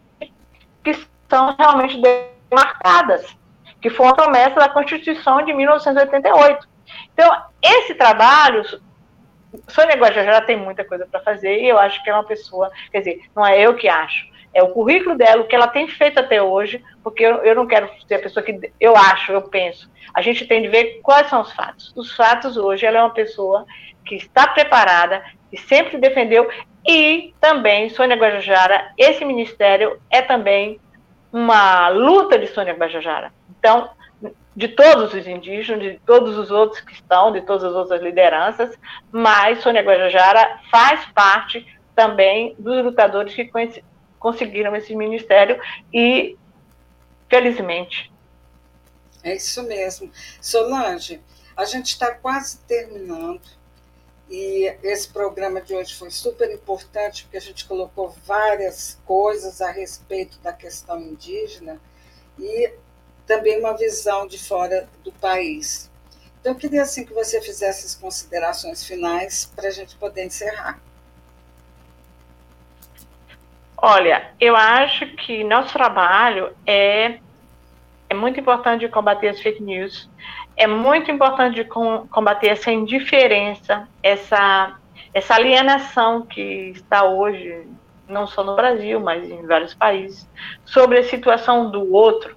que 0.84 0.96
são 1.28 1.56
realmente 1.58 2.00
demarcadas 2.48 3.36
que 3.80 3.90
foi 3.90 4.06
uma 4.06 4.16
promessa 4.16 4.56
da 4.56 4.68
Constituição 4.68 5.44
de 5.44 5.52
1988. 5.52 6.68
Então, 7.12 7.42
esse 7.62 7.94
trabalho, 7.94 8.64
Sônia 9.68 9.96
Guajajara 9.96 10.44
tem 10.44 10.56
muita 10.56 10.84
coisa 10.84 11.06
para 11.06 11.20
fazer 11.20 11.60
e 11.60 11.68
eu 11.68 11.78
acho 11.78 12.02
que 12.02 12.10
é 12.10 12.14
uma 12.14 12.24
pessoa, 12.24 12.70
quer 12.90 12.98
dizer, 12.98 13.22
não 13.34 13.46
é 13.46 13.60
eu 13.60 13.76
que 13.76 13.88
acho, 13.88 14.26
é 14.56 14.62
o 14.62 14.68
currículo 14.68 15.18
dela, 15.18 15.42
o 15.42 15.46
que 15.46 15.54
ela 15.54 15.68
tem 15.68 15.86
feito 15.86 16.18
até 16.18 16.42
hoje, 16.42 16.82
porque 17.04 17.22
eu, 17.22 17.36
eu 17.44 17.54
não 17.54 17.66
quero 17.66 17.90
ser 18.08 18.14
a 18.14 18.18
pessoa 18.20 18.42
que 18.42 18.72
eu 18.80 18.96
acho, 18.96 19.30
eu 19.30 19.42
penso. 19.42 19.90
A 20.14 20.22
gente 20.22 20.46
tem 20.46 20.62
de 20.62 20.68
ver 20.68 21.00
quais 21.02 21.28
são 21.28 21.42
os 21.42 21.52
fatos. 21.52 21.92
Os 21.94 22.16
fatos 22.16 22.56
hoje, 22.56 22.86
ela 22.86 22.98
é 22.98 23.02
uma 23.02 23.12
pessoa 23.12 23.66
que 24.06 24.14
está 24.14 24.46
preparada, 24.46 25.22
que 25.50 25.58
sempre 25.58 25.98
defendeu, 25.98 26.48
e 26.88 27.34
também 27.38 27.90
Sônia 27.90 28.16
Guajajara, 28.16 28.92
esse 28.96 29.26
ministério 29.26 30.00
é 30.08 30.22
também 30.22 30.80
uma 31.30 31.90
luta 31.90 32.38
de 32.38 32.46
Sônia 32.46 32.72
Guajajara. 32.72 33.34
Então, 33.58 33.90
de 34.56 34.68
todos 34.68 35.12
os 35.12 35.26
indígenas, 35.26 35.82
de 35.82 36.00
todos 36.06 36.38
os 36.38 36.50
outros 36.50 36.80
que 36.80 36.94
estão, 36.94 37.30
de 37.30 37.42
todas 37.42 37.64
as 37.64 37.74
outras 37.74 38.00
lideranças, 38.00 38.74
mas 39.12 39.60
Sônia 39.60 39.82
Guajajara 39.82 40.60
faz 40.70 41.04
parte 41.14 41.66
também 41.94 42.56
dos 42.58 42.82
lutadores 42.82 43.34
que 43.34 43.44
conseguiram 44.18 44.74
esse 44.74 44.94
ministério 44.94 45.60
e, 45.92 46.36
felizmente. 47.28 48.12
É 49.22 49.34
isso 49.34 49.62
mesmo. 49.62 50.10
Solange, 50.40 51.20
a 51.56 51.64
gente 51.64 51.86
está 51.86 52.12
quase 52.12 52.58
terminando 52.60 53.42
e 54.28 54.74
esse 54.82 55.08
programa 55.08 55.60
de 55.60 55.74
hoje 55.74 55.94
foi 55.94 56.10
super 56.10 56.50
importante 56.52 57.24
porque 57.24 57.36
a 57.36 57.40
gente 57.40 57.64
colocou 57.64 58.10
várias 58.24 58.98
coisas 59.04 59.60
a 59.60 59.70
respeito 59.70 60.38
da 60.38 60.52
questão 60.52 61.00
indígena 61.00 61.80
e 62.38 62.72
também 63.26 63.58
uma 63.58 63.76
visão 63.76 64.26
de 64.26 64.38
fora 64.38 64.88
do 65.02 65.12
país. 65.12 65.90
Então, 66.40 66.52
eu 66.52 66.58
queria 66.58 66.82
assim 66.82 67.04
que 67.04 67.12
você 67.12 67.40
fizesse 67.40 67.86
as 67.86 67.94
considerações 67.96 68.84
finais 68.84 69.50
para 69.56 69.68
a 69.68 69.72
gente 69.72 69.96
poder 69.96 70.24
encerrar. 70.26 70.80
Olha, 73.78 74.30
eu 74.40 74.56
acho 74.56 75.06
que 75.06 75.44
nosso 75.44 75.72
trabalho 75.72 76.50
é, 76.66 77.18
é 78.08 78.14
muito 78.14 78.40
importante 78.40 78.88
combater 78.88 79.28
as 79.28 79.40
fake 79.40 79.62
news, 79.62 80.08
é 80.56 80.66
muito 80.66 81.10
importante 81.10 81.56
de 81.56 81.64
combater 81.64 82.48
essa 82.48 82.72
indiferença, 82.72 83.86
essa, 84.02 84.76
essa 85.12 85.34
alienação 85.34 86.22
que 86.22 86.72
está 86.74 87.04
hoje, 87.04 87.66
não 88.08 88.26
só 88.26 88.42
no 88.42 88.56
Brasil, 88.56 88.98
mas 88.98 89.28
em 89.28 89.46
vários 89.46 89.74
países, 89.74 90.26
sobre 90.64 90.98
a 90.98 91.04
situação 91.04 91.70
do 91.70 91.92
outro. 91.92 92.34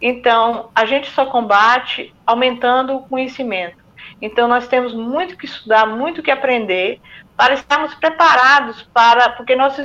Então, 0.00 0.70
a 0.74 0.84
gente 0.84 1.08
só 1.10 1.26
combate 1.26 2.12
aumentando 2.26 2.96
o 2.96 3.02
conhecimento. 3.08 3.76
Então, 4.20 4.48
nós 4.48 4.66
temos 4.66 4.92
muito 4.92 5.36
que 5.36 5.46
estudar, 5.46 5.86
muito 5.86 6.22
que 6.22 6.30
aprender, 6.30 7.00
para 7.36 7.54
estarmos 7.54 7.94
preparados 7.94 8.82
para, 8.94 9.30
porque 9.30 9.54
nossos, 9.54 9.84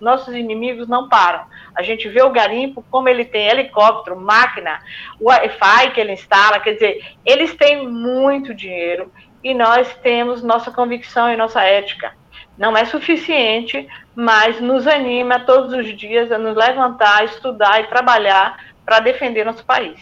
nossos 0.00 0.34
inimigos 0.34 0.86
não 0.86 1.08
param. 1.08 1.44
A 1.74 1.82
gente 1.82 2.08
vê 2.08 2.22
o 2.22 2.30
garimpo, 2.30 2.84
como 2.90 3.08
ele 3.08 3.24
tem 3.24 3.48
helicóptero, 3.48 4.18
máquina, 4.18 4.80
Wi-Fi 5.20 5.90
que 5.92 6.00
ele 6.00 6.12
instala, 6.12 6.60
quer 6.60 6.74
dizer, 6.74 7.16
eles 7.24 7.54
têm 7.56 7.88
muito 7.88 8.54
dinheiro 8.54 9.12
e 9.42 9.52
nós 9.52 9.92
temos 9.96 10.42
nossa 10.42 10.70
convicção 10.70 11.32
e 11.32 11.36
nossa 11.36 11.62
ética. 11.62 12.14
Não 12.56 12.76
é 12.76 12.84
suficiente, 12.84 13.86
mas 14.14 14.60
nos 14.60 14.86
anima 14.86 15.40
todos 15.40 15.72
os 15.72 15.96
dias 15.96 16.30
a 16.30 16.38
nos 16.38 16.56
levantar, 16.56 17.24
estudar 17.24 17.80
e 17.80 17.88
trabalhar 17.88 18.74
para 18.84 19.00
defender 19.00 19.44
nosso 19.44 19.64
país. 19.64 20.00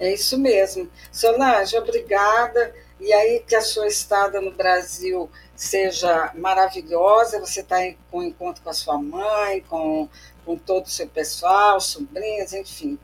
É 0.00 0.12
isso 0.12 0.38
mesmo. 0.38 0.90
Solange, 1.12 1.76
obrigada. 1.76 2.74
E 2.98 3.12
aí 3.12 3.44
que 3.46 3.54
a 3.54 3.60
sua 3.60 3.86
estada 3.86 4.40
no 4.40 4.50
Brasil 4.52 5.30
seja 5.56 6.32
maravilhosa, 6.34 7.40
você 7.40 7.60
está 7.60 7.76
com 8.10 8.22
encontro 8.22 8.62
com 8.62 8.70
a 8.70 8.74
sua 8.74 8.98
mãe, 8.98 9.60
com, 9.68 10.08
com 10.44 10.56
todo 10.56 10.86
o 10.86 10.90
seu 10.90 11.06
pessoal, 11.06 11.80
sobrinhas, 11.80 12.52
enfim. 12.52 12.98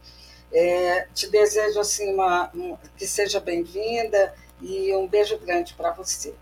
É, 0.52 1.06
te 1.14 1.28
desejo 1.28 1.78
assim 1.78 2.12
uma, 2.12 2.50
um, 2.54 2.76
que 2.96 3.06
seja 3.06 3.38
bem-vinda 3.38 4.34
e 4.60 4.94
um 4.96 5.06
beijo 5.06 5.38
grande 5.38 5.74
para 5.74 5.92
você. 5.92 6.34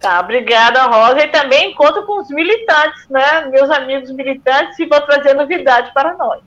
Tá, 0.00 0.20
obrigada, 0.20 0.84
Rosa. 0.84 1.20
E 1.20 1.28
também 1.28 1.72
encontro 1.72 2.04
com 2.06 2.20
os 2.20 2.28
militantes, 2.28 3.08
né? 3.08 3.46
Meus 3.46 3.70
amigos 3.70 4.10
militantes, 4.10 4.78
e 4.78 4.86
vou 4.86 5.00
trazer 5.02 5.34
novidade 5.34 5.92
para 5.92 6.14
nós. 6.14 6.42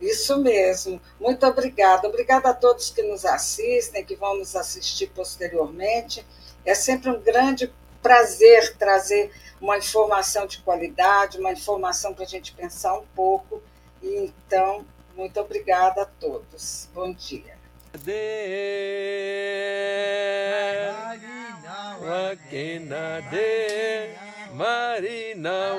Isso 0.00 0.36
mesmo. 0.38 1.00
Muito 1.20 1.46
obrigada. 1.46 2.08
Obrigada 2.08 2.50
a 2.50 2.54
todos 2.54 2.90
que 2.90 3.02
nos 3.02 3.24
assistem, 3.24 4.04
que 4.04 4.16
vão 4.16 4.36
nos 4.36 4.56
assistir 4.56 5.08
posteriormente. 5.08 6.26
É 6.64 6.74
sempre 6.74 7.10
um 7.10 7.20
grande 7.20 7.72
prazer 8.02 8.76
trazer 8.76 9.30
uma 9.60 9.78
informação 9.78 10.46
de 10.46 10.58
qualidade, 10.58 11.38
uma 11.38 11.52
informação 11.52 12.12
para 12.12 12.24
a 12.24 12.28
gente 12.28 12.52
pensar 12.52 12.98
um 12.98 13.06
pouco. 13.14 13.62
E 14.02 14.32
então, 14.46 14.84
muito 15.14 15.38
obrigada 15.40 16.02
a 16.02 16.06
todos. 16.06 16.88
Bom 16.92 17.12
dia. 17.12 17.56
Marina 24.52 25.72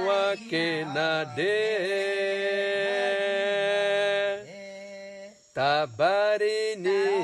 Tabarini 5.54 7.22